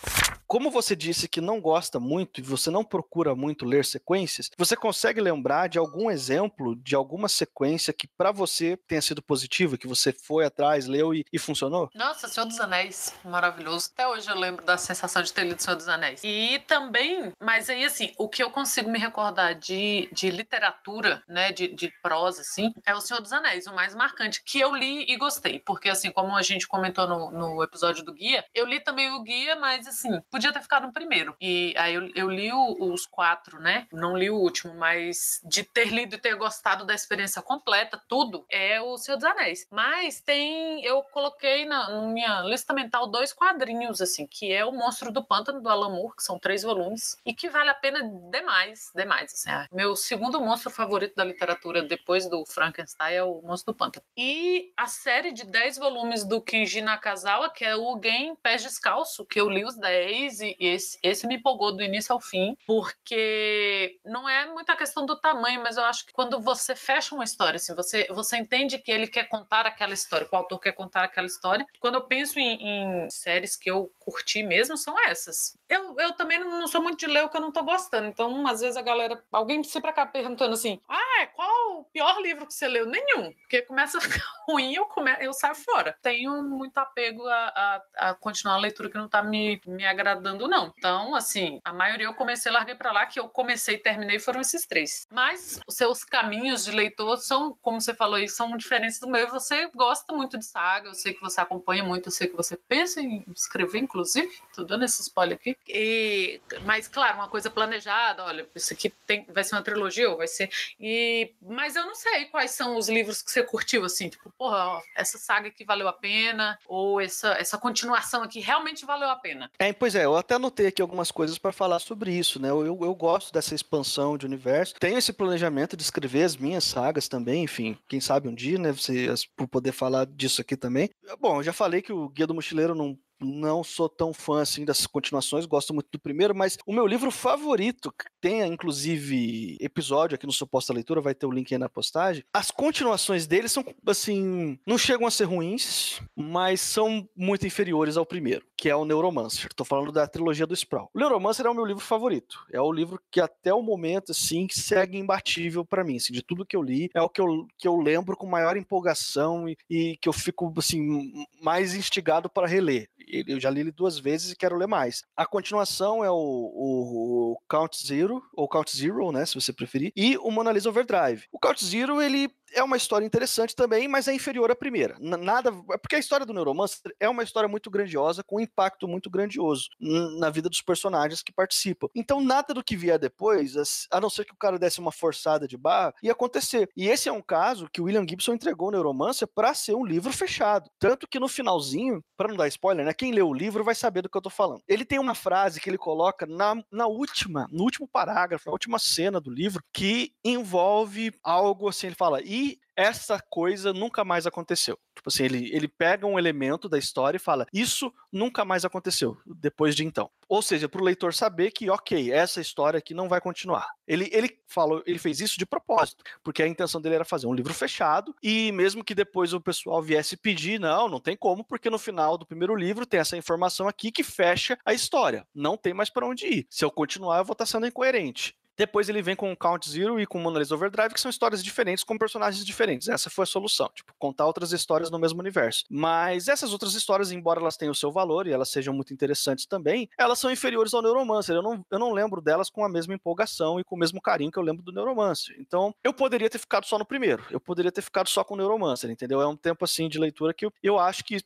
Como 0.51 0.69
você 0.69 0.97
disse 0.97 1.29
que 1.29 1.41
não 1.41 1.61
gosta 1.61 2.01
muito 2.01 2.41
e 2.41 2.43
você 2.43 2.73
não 2.73 2.83
procura 2.83 3.37
muito 3.37 3.65
ler 3.65 3.85
sequências, 3.85 4.51
você 4.59 4.75
consegue 4.75 5.21
lembrar 5.21 5.69
de 5.69 5.79
algum 5.79 6.11
exemplo 6.11 6.75
de 6.75 6.97
alguma 6.97 7.29
sequência 7.29 7.93
que 7.93 8.09
para 8.09 8.33
você 8.33 8.77
tenha 8.77 9.01
sido 9.01 9.23
positiva, 9.23 9.79
que 9.79 9.87
você 9.87 10.13
foi 10.13 10.45
atrás, 10.45 10.89
leu 10.89 11.15
e, 11.15 11.25
e, 11.33 11.39
funcionou? 11.39 11.89
Nossa, 11.95 12.27
Senhor 12.27 12.47
dos 12.47 12.59
Anéis, 12.59 13.15
maravilhoso. 13.25 13.91
Até 13.93 14.09
hoje 14.09 14.29
eu 14.29 14.35
lembro 14.35 14.65
da 14.65 14.77
sensação 14.77 15.23
de 15.23 15.33
ter 15.33 15.45
lido 15.45 15.63
Senhor 15.63 15.77
dos 15.77 15.87
Anéis. 15.87 16.21
E 16.25 16.59
também, 16.67 17.33
mas 17.41 17.71
aí 17.71 17.85
assim, 17.85 18.13
o 18.19 18.29
que 18.29 18.43
eu 18.43 18.51
consigo 18.51 18.91
me 18.91 18.99
recordar 18.99 19.55
de, 19.55 20.11
de 20.13 20.31
literatura, 20.31 21.23
né, 21.29 21.53
de, 21.53 21.69
de 21.69 21.93
prosa, 22.03 22.41
assim, 22.41 22.73
é 22.85 22.93
o 22.93 23.01
Senhor 23.01 23.21
dos 23.21 23.33
Anéis, 23.33 23.69
o 23.69 23.75
mais 23.77 23.95
marcante, 23.95 24.43
que 24.45 24.59
eu 24.59 24.75
li 24.75 25.05
e 25.09 25.17
gostei. 25.17 25.61
Porque 25.61 25.89
assim, 25.89 26.11
como 26.11 26.37
a 26.37 26.43
gente 26.43 26.67
comentou 26.67 27.07
no, 27.07 27.31
no 27.31 27.63
episódio 27.63 28.05
do 28.05 28.13
Guia, 28.13 28.45
eu 28.53 28.67
li 28.67 28.81
também 28.81 29.13
o 29.13 29.23
Guia, 29.23 29.55
mas 29.55 29.87
assim, 29.87 30.21
podia 30.41 30.53
ter 30.55 30.63
ficado 30.63 30.87
no 30.87 30.93
primeiro. 30.93 31.37
E 31.39 31.75
aí 31.77 31.95
eu, 31.95 32.11
eu 32.15 32.31
li 32.31 32.51
o, 32.51 32.93
os 32.93 33.05
quatro, 33.05 33.61
né? 33.61 33.87
Não 33.93 34.17
li 34.17 34.31
o 34.31 34.37
último, 34.37 34.75
mas 34.75 35.39
de 35.45 35.63
ter 35.63 35.89
lido 35.89 36.15
e 36.15 36.19
ter 36.19 36.35
gostado 36.35 36.87
da 36.87 36.95
experiência 36.95 37.43
completa, 37.43 38.01
tudo, 38.09 38.47
é 38.49 38.81
o 38.81 38.97
Senhor 38.97 39.19
dos 39.19 39.25
Anéis. 39.25 39.67
Mas 39.71 40.21
tem, 40.21 40.83
eu 40.83 41.03
coloquei 41.03 41.67
na, 41.67 41.91
na 41.91 42.09
minha 42.09 42.41
lista 42.41 42.73
mental 42.73 43.07
dois 43.07 43.35
quadrinhos, 43.35 44.01
assim, 44.01 44.27
que 44.27 44.51
é 44.51 44.65
o 44.65 44.73
Monstro 44.73 45.13
do 45.13 45.23
Pântano, 45.23 45.61
do 45.61 45.69
Alan 45.69 45.91
Moore, 45.91 46.17
que 46.17 46.23
são 46.23 46.39
três 46.39 46.63
volumes, 46.63 47.19
e 47.27 47.35
que 47.35 47.51
vale 47.51 47.69
a 47.69 47.75
pena 47.75 48.01
demais, 48.31 48.91
demais. 48.95 49.35
Assim, 49.35 49.51
é. 49.51 49.67
Meu 49.71 49.95
segundo 49.95 50.41
monstro 50.41 50.71
favorito 50.71 51.15
da 51.15 51.25
literatura, 51.25 51.83
depois 51.83 52.29
do 52.29 52.47
Frankenstein, 52.47 53.15
é 53.15 53.23
o 53.23 53.43
Monstro 53.43 53.75
do 53.75 53.77
Pântano. 53.77 54.05
E 54.17 54.73
a 54.75 54.87
série 54.87 55.33
de 55.33 55.45
dez 55.45 55.77
volumes 55.77 56.25
do 56.25 56.41
Kenji 56.41 56.81
Nakazawa, 56.81 57.51
que 57.51 57.65
é 57.65 57.77
o 57.77 57.97
Game 57.97 58.37
Pés 58.43 58.63
Descalço, 58.63 59.27
que 59.27 59.41
eu 59.41 59.51
li 59.51 59.65
os 59.65 59.77
dez 59.77 60.30
e 60.39 60.57
esse, 60.61 60.99
esse 61.03 61.27
me 61.27 61.37
empolgou 61.37 61.75
do 61.75 61.83
início 61.83 62.13
ao 62.13 62.21
fim, 62.21 62.57
porque 62.67 63.99
não 64.05 64.29
é 64.29 64.47
muita 64.47 64.77
questão 64.77 65.05
do 65.05 65.19
tamanho, 65.19 65.63
mas 65.63 65.77
eu 65.77 65.85
acho 65.85 66.07
que 66.07 66.13
quando 66.13 66.41
você 66.41 66.77
fecha 66.77 67.15
uma 67.15 67.25
história, 67.25 67.57
assim, 67.57 67.75
você, 67.75 68.07
você 68.11 68.37
entende 68.37 68.79
que 68.79 68.93
ele 68.93 69.07
quer 69.07 69.25
contar 69.25 69.67
aquela 69.67 69.95
história, 69.95 70.27
que 70.27 70.35
o 70.35 70.39
autor 70.39 70.61
quer 70.61 70.73
contar 70.73 71.05
aquela 71.05 71.27
história. 71.27 71.67
Quando 71.81 71.95
eu 71.95 72.03
penso 72.03 72.39
em, 72.39 73.07
em 73.07 73.11
séries 73.11 73.57
que 73.57 73.71
eu 73.71 73.91
curti 73.99 74.43
mesmo, 74.43 74.77
são 74.77 74.95
essas. 75.09 75.57
Eu, 75.69 75.99
eu 75.99 76.13
também 76.13 76.39
não 76.39 76.69
sou 76.69 76.83
muito 76.83 76.99
de 76.99 77.07
ler 77.07 77.25
o 77.25 77.29
que 77.29 77.37
eu 77.37 77.41
não 77.41 77.53
tô 77.53 77.63
gostando, 77.63 78.07
então 78.07 78.47
às 78.47 78.61
vezes 78.61 78.77
a 78.77 78.83
galera, 78.83 79.23
alguém 79.33 79.63
se 79.65 79.81
pra 79.81 79.93
cá 79.93 80.05
perguntando 80.05 80.55
assim, 80.55 80.81
ah, 80.89 81.27
qual 81.35 81.81
o 81.81 81.85
pior 81.85 82.21
livro 82.21 82.47
que 82.47 82.55
você 82.55 82.69
leu? 82.69 82.87
Nenhum, 82.87 83.33
porque 83.33 83.63
começa 83.63 83.99
a 83.99 84.01
ficar 84.01 84.25
ruim, 84.47 84.75
eu, 84.75 84.87
come... 84.87 85.11
eu 85.21 85.33
saio 85.33 85.55
fora. 85.55 85.97
Tenho 86.03 86.43
muito 86.43 86.77
apego 86.79 87.27
a, 87.27 87.83
a, 87.97 88.11
a 88.11 88.15
continuar 88.15 88.55
a 88.57 88.61
leitura 88.61 88.91
que 88.91 88.99
não 88.99 89.09
tá 89.09 89.23
me, 89.23 89.61
me 89.67 89.87
agradando 89.87 90.10
não. 90.15 90.73
Então, 90.77 91.15
assim, 91.15 91.61
a 91.65 91.73
maioria 91.73 92.07
eu 92.07 92.15
comecei, 92.15 92.51
larguei 92.51 92.75
para 92.75 92.93
lá, 92.93 93.07
que 93.07 93.21
eu 93.21 93.29
comecei 93.29 93.77
e 93.77 93.79
terminei 93.79 94.19
foram 94.19 94.41
esses 94.41 94.67
três. 94.67 95.07
Mas 95.11 95.61
os 95.67 95.75
seus 95.75 96.05
caminhos 96.05 96.65
de 96.65 96.71
leitor 96.71 97.19
são, 97.19 97.57
como 97.61 97.81
você 97.81 97.95
falou 97.95 98.17
aí, 98.17 98.29
são 98.29 98.57
diferentes 98.57 98.99
do 98.99 99.09
meu. 99.09 99.29
Você 99.29 99.69
gosta 99.75 100.13
muito 100.15 100.39
de 100.39 100.45
saga, 100.45 100.89
eu 100.89 100.95
sei 100.95 101.15
que 101.15 101.21
você 101.21 101.41
acompanha 101.41 101.83
muito, 101.83 102.09
eu 102.09 102.13
sei 102.13 102.29
que 102.29 102.37
você 102.37 102.57
pensa 102.57 103.01
em 103.01 103.25
escrever, 103.35 103.79
inclusive. 103.79 104.31
Tô 104.55 104.65
dando 104.65 104.85
esse 104.85 105.03
spoiler 105.03 105.37
aqui. 105.37 105.57
E, 105.69 106.41
mas, 106.65 106.89
claro, 106.89 107.17
uma 107.17 107.29
coisa 107.29 107.51
planejada, 107.51 108.25
olha, 108.25 108.49
isso 108.55 108.73
aqui 108.73 108.91
tem, 109.07 109.27
vai 109.29 109.45
ser 109.45 109.55
uma 109.55 109.63
trilogia 109.63 110.11
ou 110.11 110.17
vai 110.17 110.27
ser. 110.27 110.51
E, 110.79 111.33
mas 111.43 111.77
eu 111.77 111.85
não 111.85 111.95
sei 111.95 112.27
quais 112.27 112.53
são 112.53 112.77
os 112.77 112.89
livros 112.89 113.23
que 113.23 113.31
você 113.31 113.43
curtiu, 113.43 113.85
assim, 113.85 114.09
tipo, 114.09 114.31
porra, 114.31 114.67
ó, 114.67 114.83
essa 114.97 115.19
saga 115.19 115.49
aqui 115.49 115.65
valeu 115.65 115.89
a 115.89 115.93
pena, 115.93 116.59
ou 116.67 117.01
essa, 117.01 117.33
essa 117.33 117.59
continuação 117.59 118.23
aqui 118.23 118.41
realmente 118.41 118.85
valeu 118.85 119.09
a 119.09 119.17
pena. 119.17 119.51
É, 119.59 119.73
pois 119.73 119.95
é, 119.95 120.00
eu 120.05 120.17
até 120.17 120.35
anotei 120.35 120.67
aqui 120.67 120.83
algumas 120.83 121.11
coisas 121.11 121.39
para 121.39 121.53
falar 121.53 121.79
sobre 121.79 122.13
isso, 122.13 122.41
né? 122.41 122.51
Eu, 122.51 122.65
eu 122.65 122.95
gosto 122.95 123.33
dessa 123.33 123.55
expansão 123.55 124.17
de 124.17 124.27
universo. 124.27 124.75
Tenho 124.79 124.99
esse 124.99 125.13
planejamento 125.13 125.77
de 125.77 125.83
escrever 125.83 126.25
as 126.25 126.37
minhas 126.37 126.65
sagas 126.65 127.09
também, 127.09 127.45
enfim, 127.45 127.77
quem 127.89 128.01
sabe 128.01 128.29
um 128.29 128.35
dia, 128.35 128.59
né? 128.59 128.73
Você, 128.73 129.13
por 129.37 129.49
poder 129.49 129.73
falar 129.73 130.07
disso 130.07 130.41
aqui 130.41 130.57
também. 130.57 130.91
Bom, 131.21 131.39
eu 131.39 131.43
já 131.43 131.53
falei 131.53 131.83
que 131.83 131.93
o 131.93 132.09
Guia 132.09 132.27
do 132.27 132.35
Mochileiro 132.35 132.75
não 132.75 132.99
não 133.21 133.63
sou 133.63 133.89
tão 133.89 134.13
fã 134.13 134.41
assim 134.41 134.65
das 134.65 134.87
continuações, 134.87 135.45
gosto 135.45 135.75
muito 135.75 135.89
do 135.93 135.99
primeiro, 135.99 136.35
mas 136.35 136.57
o 136.67 136.73
meu 136.73 136.87
livro 136.87 137.11
favorito, 137.11 137.93
tem 138.21 138.41
inclusive 138.43 139.57
episódio 139.61 140.15
aqui 140.15 140.27
no 140.27 140.33
Suposta 140.33 140.73
Leitura, 140.73 141.01
vai 141.01 141.15
ter 141.15 141.27
o 141.27 141.31
link 141.31 141.53
aí 141.53 141.59
na 141.59 141.69
postagem. 141.69 142.25
As 142.33 142.51
continuações 142.51 143.27
dele 143.27 143.49
são 143.49 143.65
assim, 143.87 144.59
não 144.67 144.79
chegam 144.79 145.07
a 145.07 145.11
ser 145.11 145.25
ruins, 145.25 146.01
mas 146.17 146.61
são 146.61 147.09
muito 147.17 147.47
inferiores 147.47 147.97
ao 147.97 148.07
primeiro, 148.07 148.47
que 148.61 148.69
é 148.69 148.77
o 148.77 148.85
Neuromancer. 148.85 149.51
Tô 149.55 149.65
falando 149.65 149.91
da 149.91 150.07
trilogia 150.07 150.47
do 150.47 150.53
Sproul. 150.53 150.91
O 150.93 150.99
Neuromancer 150.99 151.47
é 151.47 151.49
o 151.49 151.55
meu 151.55 151.65
livro 151.65 151.83
favorito. 151.83 152.45
É 152.53 152.61
o 152.61 152.71
livro 152.71 153.01
que 153.11 153.19
até 153.19 153.55
o 153.55 153.63
momento 153.63 154.13
assim 154.13 154.47
segue 154.51 154.99
imbatível 154.99 155.65
para 155.65 155.83
mim, 155.83 155.97
assim, 155.97 156.13
de 156.13 156.23
tudo 156.23 156.45
que 156.45 156.55
eu 156.55 156.63
li, 156.63 156.91
é 156.95 157.01
o 157.01 157.09
que 157.09 157.23
eu, 157.23 157.47
que 157.57 157.67
eu 157.67 157.75
lembro 157.81 158.15
com 158.19 158.27
maior 158.27 158.59
empolgação 158.59 159.49
e, 159.49 159.57
e 159.69 159.97
que 159.97 160.11
eu 160.11 160.13
fico 160.13 160.53
assim 160.59 161.25
mais 161.41 161.75
instigado 161.75 162.29
para 162.29 162.47
reler 162.47 162.91
eu 163.27 163.41
já 163.41 163.51
li 163.51 163.61
ele 163.61 163.73
duas 163.73 163.99
vezes 163.99 164.33
e 164.33 164.37
quero 164.37 164.57
ler 164.57 164.69
mais. 164.69 165.03
A 165.17 165.27
continuação 165.27 166.05
é 166.05 166.11
o, 166.11 166.15
o, 166.15 167.33
o, 167.33 167.39
Count 167.49 167.77
Zero, 167.85 168.23
ou 168.35 168.49
Count 168.49 168.77
Zero, 168.77 169.11
né, 169.13 169.27
se 169.27 169.35
você 169.35 169.53
preferir, 169.53 169.93
e 169.97 170.17
o 170.19 170.31
Mona 170.31 170.53
Lisa 170.53 170.69
Overdrive. 170.69 171.25
O 171.33 171.39
Count 171.39 171.65
Zero, 171.65 172.01
ele 172.01 172.31
é 172.53 172.63
uma 172.63 172.77
história 172.77 173.05
interessante 173.05 173.55
também, 173.55 173.89
mas 173.89 174.09
é 174.09 174.15
inferior 174.15 174.51
à 174.51 174.57
primeira. 174.57 174.97
Nada, 175.01 175.51
é 175.73 175.79
porque 175.79 175.97
a 175.97 175.99
história 175.99 176.27
do 176.27 176.33
Neuromancer 176.33 176.95
é 176.99 177.09
uma 177.09 177.23
história 177.23 177.49
muito 177.49 177.71
grandiosa, 177.71 178.23
com 178.23 178.37
um 178.37 178.41
impacto 178.41 178.89
muito 178.89 179.11
grandioso 179.11 179.69
na 179.81 180.31
vida 180.31 180.49
dos 180.49 180.61
personagens 180.61 181.23
que 181.23 181.33
participam. 181.33 181.89
Então, 181.95 182.21
nada 182.21 182.55
do 182.55 182.65
que 182.65 182.77
vier 182.77 182.99
depois, 182.99 183.55
a 183.91 184.01
não 184.01 184.11
ser 184.11 184.25
que 184.25 184.33
o 184.33 184.37
cara 184.37 184.59
desse 184.59 184.81
uma 184.81 184.93
forçada 184.93 185.47
de 185.47 185.57
barra, 185.57 185.95
ia 186.03 186.13
acontecer. 186.13 186.69
E 186.77 186.89
esse 186.89 187.09
é 187.09 187.13
um 187.13 187.23
caso 187.23 187.69
que 187.73 187.81
o 187.81 187.85
William 187.85 188.07
Gibson 188.09 188.35
entregou 188.35 188.69
o 188.69 188.71
Neuromancer 188.71 189.29
para 189.29 189.55
ser 189.55 189.75
um 189.75 189.85
livro 189.85 190.13
fechado. 190.13 190.71
Tanto 190.79 191.07
que 191.07 191.21
no 191.21 191.29
finalzinho, 191.29 192.03
para 192.17 192.29
não 192.29 192.37
dar 192.37 192.49
spoiler, 192.49 192.85
né? 192.85 192.93
Quem 192.93 193.13
lê 193.13 193.23
o 193.23 193.35
livro 193.35 193.65
vai 193.65 193.75
saber 193.75 194.03
do 194.03 194.09
que 194.09 194.17
eu 194.17 194.23
tô 194.23 194.31
falando. 194.31 194.63
Ele 194.67 194.85
tem 194.85 194.99
uma 194.99 195.15
frase 195.15 195.61
que 195.61 195.69
ele 195.69 195.79
coloca 195.79 196.27
na, 196.27 196.57
na 196.71 196.87
última, 196.87 197.47
no 197.51 197.65
último 197.65 197.87
parágrafo, 197.87 198.47
na 198.47 198.53
última 198.53 198.79
cena 198.79 199.21
do 199.21 199.31
livro, 199.31 199.63
que 199.73 200.13
envolve 200.25 201.13
algo 201.23 201.69
assim, 201.69 201.89
ele 201.89 201.97
fala, 201.97 202.21
e 202.23 202.40
essa 202.77 203.21
coisa 203.21 203.73
nunca 203.73 204.05
mais 204.05 204.27
aconteceu. 204.27 204.79
Tipo 204.95 205.09
assim, 205.09 205.25
ele, 205.25 205.55
ele 205.55 205.69
pega 205.69 206.07
um 206.07 206.19
elemento 206.19 206.69
da 206.69 206.79
história 206.79 207.17
e 207.17 207.21
fala: 207.21 207.47
Isso 207.53 207.93
nunca 208.13 208.45
mais 208.45 208.65
aconteceu 208.65 209.19
depois 209.27 209.75
de 209.75 209.85
então. 209.85 210.11
Ou 210.29 210.41
seja, 210.43 210.69
para 210.69 210.81
o 210.81 210.85
leitor 210.85 211.13
saber 211.13 211.51
que, 211.51 211.69
ok, 211.69 212.13
essa 212.13 212.41
história 212.41 212.79
aqui 212.79 212.95
não 212.95 213.09
vai 213.09 213.21
continuar. 213.21 213.67
Ele, 213.87 214.09
ele 214.13 214.39
falou, 214.47 214.83
ele 214.87 214.99
fez 214.99 215.21
isso 215.21 215.37
de 215.37 215.45
propósito, 215.45 216.05
porque 216.23 216.43
a 216.43 216.47
intenção 216.47 216.81
dele 216.81 216.95
era 216.95 217.05
fazer 217.05 217.27
um 217.27 217.35
livro 217.35 217.53
fechado, 217.53 218.15
e 218.23 218.53
mesmo 218.53 218.85
que 218.85 218.95
depois 218.95 219.33
o 219.33 219.41
pessoal 219.41 219.83
viesse 219.83 220.17
pedir, 220.17 220.61
não, 220.61 220.89
não 220.89 221.01
tem 221.01 221.17
como, 221.17 221.43
porque 221.43 221.69
no 221.69 221.79
final 221.79 222.17
do 222.17 222.25
primeiro 222.25 222.55
livro 222.55 222.87
tem 222.87 223.01
essa 223.01 223.17
informação 223.17 223.67
aqui 223.67 223.91
que 223.91 224.05
fecha 224.05 224.57
a 224.65 224.73
história. 224.73 225.27
Não 225.35 225.57
tem 225.57 225.75
mais 225.75 225.91
para 225.91 226.07
onde 226.07 226.27
ir. 226.27 226.47
Se 226.49 226.65
eu 226.65 226.71
continuar, 226.71 227.19
eu 227.19 227.25
vou 227.25 227.33
estar 227.33 227.47
sendo 227.47 227.67
incoerente. 227.67 228.37
Depois 228.61 228.91
ele 228.91 229.01
vem 229.01 229.17
com 229.17 229.35
Count 229.35 229.71
Zero 229.71 229.99
e 229.99 230.07
com 230.07 230.19
Mona 230.19 230.39
Lisa 230.39 230.55
Overdrive, 230.55 230.93
que 230.93 231.01
são 231.01 231.09
histórias 231.11 231.43
diferentes 231.43 231.83
com 231.83 231.97
personagens 231.97 232.45
diferentes. 232.45 232.89
Essa 232.89 233.09
foi 233.09 233.23
a 233.23 233.27
solução, 233.27 233.71
tipo, 233.75 233.95
contar 233.99 234.27
outras 234.27 234.53
histórias 234.53 234.91
no 234.91 234.99
mesmo 234.99 235.19
universo. 235.19 235.65
Mas 235.71 236.29
essas 236.29 236.53
outras 236.53 236.75
histórias, 236.75 237.11
embora 237.11 237.41
elas 237.41 237.57
tenham 237.57 237.73
o 237.73 237.75
seu 237.75 237.91
valor 237.91 238.27
e 238.27 238.33
elas 238.33 238.51
sejam 238.51 238.75
muito 238.75 238.93
interessantes 238.93 239.47
também, 239.47 239.89
elas 239.97 240.19
são 240.19 240.31
inferiores 240.31 240.75
ao 240.75 240.83
Neuromancer. 240.83 241.35
Eu 241.35 241.41
não, 241.41 241.65
eu 241.71 241.79
não 241.79 241.91
lembro 241.91 242.21
delas 242.21 242.51
com 242.51 242.63
a 242.63 242.69
mesma 242.69 242.93
empolgação 242.93 243.59
e 243.59 243.65
com 243.65 243.77
o 243.77 243.79
mesmo 243.79 243.99
carinho 243.99 244.31
que 244.31 244.39
eu 244.39 244.43
lembro 244.43 244.63
do 244.63 244.73
Neuromancer. 244.73 245.35
Então, 245.41 245.75
eu 245.83 245.95
poderia 245.95 246.29
ter 246.29 246.39
ficado 246.39 246.67
só 246.67 246.79
no 246.79 246.85
primeiro. 246.85 247.25
Eu 247.31 247.41
poderia 247.41 247.73
ter 247.73 247.81
ficado 247.81 248.11
só 248.11 248.23
com 248.23 248.35
o 248.35 248.37
Neuromancer, 248.37 248.91
entendeu? 248.91 249.23
É 249.23 249.27
um 249.27 249.37
tempo 249.37 249.65
assim 249.65 249.89
de 249.89 249.99
leitura 249.99 250.35
que 250.35 250.45
eu, 250.45 250.53
eu 250.63 250.79
acho 250.79 251.03
que 251.03 251.19